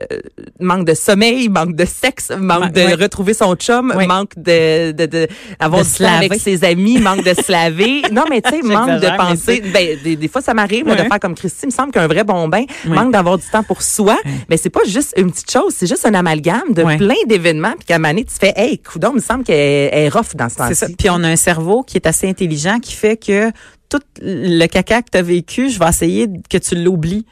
manque 0.60 0.86
de 0.86 0.94
sommeil, 0.94 1.50
manque 1.50 1.76
de 1.76 1.86
sexe, 1.86 2.32
manque 2.38 2.72
de 2.74 3.02
retrouver 3.02 3.34
son 3.34 3.56
chum, 3.56 3.94
manque 4.08 4.32
de 4.38 4.92
de, 4.92 5.06
de 5.06 5.28
avoir 5.60 5.82
De 5.82 5.88
se 5.88 6.04
temps 6.04 6.14
avec 6.14 6.30
laver. 6.32 6.40
ses 6.42 6.64
amis, 6.64 7.00
manque 7.00 7.24
de 7.24 7.34
se 7.34 7.52
laver. 7.52 8.02
Non 8.12 8.26
mais 8.30 8.42
tu 8.42 8.50
sais, 8.52 8.62
manque 8.62 9.00
de 9.02 9.08
penser 9.28 9.62
ben, 9.74 9.98
des, 10.04 10.16
des 10.16 10.28
fois 10.28 10.42
ça 10.42 10.54
m'arrive 10.54 10.86
de 10.86 10.96
faire 10.96 11.20
comme 11.20 11.36
Christy, 11.36 11.60
il 11.64 11.68
me 11.68 11.72
semble 11.72 11.92
qu'un 11.92 12.08
vrai 12.08 12.24
bon 12.24 12.48
bain 12.48 12.64
Oui. 12.86 12.92
manque 12.92 13.12
d'avoir 13.12 13.38
du 13.38 13.46
temps 13.52 13.64
pour 13.64 13.82
soi, 13.82 14.18
mais 14.50 14.58
c'est 14.58 14.70
pas 14.70 14.84
juste 14.86 15.14
une 15.18 15.32
petite 15.32 15.52
chose, 15.52 15.74
c'est 15.76 15.88
juste 15.88 16.06
un 16.06 16.14
amalgame 16.14 16.74
de 16.74 16.84
plein 16.98 17.16
d'événements 17.28 17.74
puis 17.78 17.86
qu'à 17.86 17.96
un 17.96 17.98
moment 18.00 18.10
donné, 18.10 18.26
tu 18.26 18.36
fais 18.40 18.54
hey, 18.56 18.78
coudon, 18.80 19.10
il 19.14 19.16
me 19.16 19.22
semble 19.22 19.44
qu'elle 19.44 19.90
elle 19.92 20.06
est 20.06 20.10
rough 20.10 20.36
dans 20.36 20.50
ce 20.50 20.56
C'est 20.68 20.74
ça. 20.76 20.86
temps-ci. 20.88 20.96
Puis 20.98 21.10
on 21.10 21.24
a 21.24 21.28
un 21.28 21.36
cerveau 21.36 21.84
qui 21.84 21.98
est 21.98 22.08
assez 22.08 22.28
intelligent 22.30 22.80
qui 22.80 22.94
fait 22.94 23.18
que 23.18 23.52
tout 23.90 24.00
le 24.22 24.68
caca 24.68 25.02
que 25.02 25.10
tu 25.12 25.18
as 25.18 25.22
vécu, 25.22 25.70
je 25.70 25.80
vais 25.80 25.88
essayer 25.90 26.28
que 26.50 26.58
tu 26.58 26.76
l'oublies. 26.76 27.26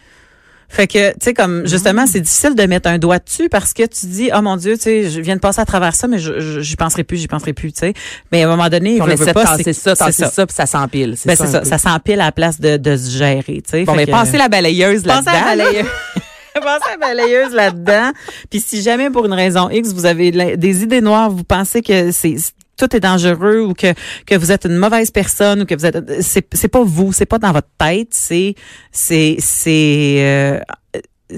Fait 0.70 0.86
que, 0.88 1.12
tu 1.12 1.16
sais, 1.22 1.34
comme, 1.34 1.66
justement, 1.66 2.04
Mm. 2.04 2.08
c'est 2.08 2.20
difficile 2.20 2.54
de 2.56 2.64
mettre 2.64 2.90
un 2.90 2.98
doigt 2.98 3.20
dessus 3.20 3.48
parce 3.50 3.74
que 3.74 3.84
tu 3.84 4.06
dis, 4.08 4.30
oh 4.36 4.42
mon 4.42 4.58
Dieu, 4.58 4.76
tu 4.76 4.84
sais, 4.84 5.10
je 5.10 5.22
viens 5.22 5.36
de 5.36 5.40
passer 5.40 5.62
à 5.62 5.66
travers 5.66 5.96
ça, 5.96 6.08
mais 6.08 6.20
je, 6.20 6.40
je, 6.40 6.60
j'y 6.60 6.76
penserai 6.76 7.04
plus, 7.06 7.18
j'y 7.18 7.28
penserai 7.28 7.54
plus, 7.54 7.72
tu 7.72 7.80
sais. 7.80 7.94
Mais 8.32 8.44
à 8.44 8.48
un 8.48 8.50
moment 8.50 8.68
donné, 8.70 9.02
on 9.02 9.06
veut, 9.06 9.14
essaie 9.14 9.34
pas, 9.34 9.56
c'est- 9.58 9.72
ça, 9.74 9.96
c'est 9.96 10.26
ça, 10.26 10.46
puis 10.46 10.54
ça 10.56 10.66
s'empile. 10.66 11.16
Ben, 11.26 11.36
c'est 11.38 11.48
ça. 11.48 11.64
Ça 11.64 11.78
s'empile 11.78 12.20
à 12.20 12.26
la 12.26 12.32
place 12.34 12.60
de, 12.60 12.76
de 12.78 12.98
se 12.98 13.12
gérer, 13.18 13.44
tu 13.64 13.72
sais. 13.72 13.84
Bon, 13.86 13.96
mais 13.96 14.06
passez 14.06 14.38
la 14.38 14.50
balayeuse 14.50 15.04
Pensez 15.08 15.24
là-dedans. 15.26 15.32
la 15.46 15.56
là. 15.56 15.64
balayeuse. 15.66 15.88
Pensez 16.56 16.68
à 16.68 16.92
la 16.92 16.98
balayeuse 16.98 17.54
là-dedans. 17.54 18.12
Puis 18.50 18.60
si 18.62 18.82
jamais 18.82 19.10
pour 19.12 19.26
une 19.26 19.34
raison 19.34 19.70
X, 19.70 19.94
vous 19.94 20.06
avez 20.08 20.32
de 20.32 20.38
la- 20.38 20.56
des 20.58 20.82
idées 20.84 21.02
noires, 21.02 21.30
vous 21.30 21.44
pensez 21.44 21.82
que 21.82 22.12
c'est 22.12 22.36
tout 22.78 22.96
est 22.96 23.00
dangereux 23.00 23.62
ou 23.62 23.74
que 23.74 23.94
que 24.26 24.36
vous 24.36 24.52
êtes 24.52 24.66
une 24.66 24.78
mauvaise 24.78 25.12
personne 25.12 25.62
ou 25.62 25.66
que 25.66 25.76
vous 25.76 25.86
êtes 25.86 26.22
c'est 26.22 26.48
c'est 26.54 26.68
pas 26.68 26.84
vous, 26.84 27.12
c'est 27.12 27.26
pas 27.26 27.40
dans 27.40 27.52
votre 27.52 27.70
tête, 27.78 28.10
c'est 28.12 28.56
c'est 28.92 29.36
c'est 29.40 30.18
euh, 30.20 30.60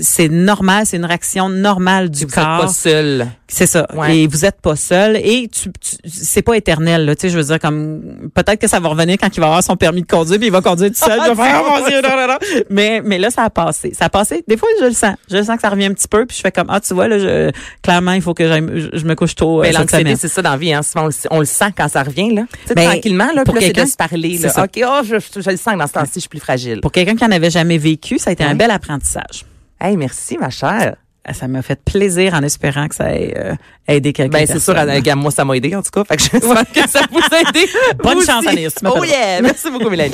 c'est 0.01 0.29
normal, 0.29 0.85
c'est 0.85 0.97
une 0.97 1.05
réaction 1.05 1.49
normale 1.49 2.09
du 2.11 2.25
Vous 2.25 2.31
corps. 2.31 2.61
pas 2.61 2.67
seul. 2.67 3.27
C'est 3.47 3.65
ça. 3.65 3.87
Ouais. 3.95 4.15
Et 4.19 4.27
vous 4.27 4.45
êtes 4.45 4.61
pas 4.61 4.75
seul 4.75 5.15
et 5.15 5.47
tu, 5.51 5.71
tu- 5.79 5.95
c'est 6.07 6.43
pas 6.43 6.55
éternel 6.55 7.05
là, 7.05 7.15
tu 7.15 7.21
sais, 7.21 7.29
je 7.29 7.37
veux 7.39 7.43
dire 7.45 7.57
comme 7.59 8.29
peut-être 8.35 8.59
que 8.61 8.67
ça 8.67 8.79
va 8.79 8.89
revenir 8.89 9.17
quand 9.19 9.35
il 9.35 9.39
va 9.39 9.47
avoir 9.47 9.63
son 9.63 9.75
permis 9.75 10.01
de 10.03 10.07
conduire 10.07 10.37
puis 10.37 10.47
il 10.49 10.51
va 10.51 10.61
conduire 10.61 10.91
tout 10.91 10.97
seul, 11.03 11.19
faire 11.35 11.63
oh 11.65 11.79
mon 11.79 11.87
dieu, 11.87 11.99
non, 12.03 12.09
non, 12.15 12.27
non. 12.27 12.37
Mais 12.69 13.01
mais 13.03 13.17
là 13.17 13.31
ça 13.31 13.43
a 13.45 13.49
passé. 13.49 13.91
Ça 13.97 14.05
a 14.05 14.09
passé. 14.09 14.43
Des 14.47 14.55
fois 14.57 14.69
je 14.79 14.85
le 14.85 14.91
sens. 14.93 15.15
Je 15.31 15.37
le 15.37 15.43
sens 15.43 15.55
que 15.55 15.61
ça 15.63 15.69
revient 15.69 15.85
un 15.85 15.93
petit 15.93 16.07
peu 16.07 16.27
puis 16.27 16.37
je 16.37 16.41
fais 16.41 16.51
comme 16.51 16.67
ah 16.69 16.79
tu 16.79 16.93
vois 16.93 17.07
là 17.07 17.17
je, 17.17 17.51
clairement 17.81 18.11
il 18.11 18.21
faut 18.21 18.35
que 18.35 18.47
je, 18.47 18.89
je 18.93 19.05
me 19.05 19.15
couche 19.15 19.33
tôt 19.33 19.59
euh, 19.59 19.63
Mais 19.63 19.71
l'anxiété, 19.71 20.15
c'est 20.15 20.27
ça 20.27 20.43
dans 20.43 20.51
la 20.51 20.57
vie. 20.57 20.71
Hein. 20.71 20.83
Souvent, 20.83 21.05
on 21.05 21.07
le, 21.07 21.13
on 21.31 21.39
le 21.39 21.45
sent 21.45 21.73
quand 21.75 21.87
ça 21.87 22.03
revient. 22.03 22.35
Là. 22.35 22.43
Ben, 22.75 22.85
tranquillement, 22.91 23.29
là, 23.33 23.43
pour 23.43 23.55
quelqu'un- 23.57 23.87
se 23.87 23.95
parler. 23.95 24.37
Là. 24.37 24.51
OK, 24.63 24.79
oh, 24.85 24.99
je, 25.03 25.15
je, 25.19 25.41
je 25.41 25.49
le 25.49 25.57
sens 25.57 25.73
que 25.73 25.79
dans 25.79 25.87
ce 25.87 25.93
temps-ci, 25.93 26.11
je 26.15 26.19
suis 26.19 26.29
plus 26.29 26.39
fragile. 26.39 26.81
Pour 26.81 26.91
quelqu'un 26.91 27.15
qui 27.15 27.25
en 27.25 27.31
avait 27.31 27.49
jamais 27.49 27.77
vécu, 27.79 28.19
ça 28.19 28.29
a 28.29 28.33
été 28.33 28.43
un 28.43 28.53
bel 28.55 28.69
apprentissage. 28.69 29.45
Hey, 29.81 29.97
merci, 29.97 30.37
ma 30.37 30.49
chère. 30.49 30.95
Ça 31.33 31.47
m'a 31.47 31.61
fait 31.61 31.79
plaisir 31.83 32.33
en 32.33 32.41
espérant 32.41 32.87
que 32.87 32.95
ça 32.95 33.13
ait 33.13 33.33
euh, 33.37 33.53
aidé 33.87 34.13
quelqu'un. 34.13 34.39
Ben, 34.39 34.47
c'est 34.47 34.59
sûr, 34.59 34.75
à- 34.75 34.81
à- 34.81 35.15
moi, 35.15 35.29
ça 35.31 35.45
m'a 35.45 35.55
aidé, 35.55 35.75
en 35.75 35.83
tout 35.83 35.91
cas. 35.91 36.03
Fait 36.03 36.17
que 36.17 36.23
j'espère 36.23 36.63
que 36.71 36.89
ça 36.89 37.01
vous 37.11 37.19
a 37.19 37.49
aidé. 37.49 37.69
Bonne 38.03 38.25
chance, 38.25 38.39
aussi. 38.39 38.47
Anaïs, 38.49 38.81
m'appelles. 38.81 39.01
Oh 39.01 39.05
yeah! 39.05 39.41
Merci 39.41 39.69
beaucoup, 39.69 39.89
Mélanie. 39.89 40.13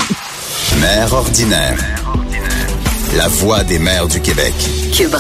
Mère 0.82 1.13
ordinaire. 1.13 1.78
La 3.15 3.28
voix 3.30 3.63
des 3.63 3.80
mères 3.80 4.08
du 4.08 4.19
Québec. 4.19 4.54
Cube 4.93 5.13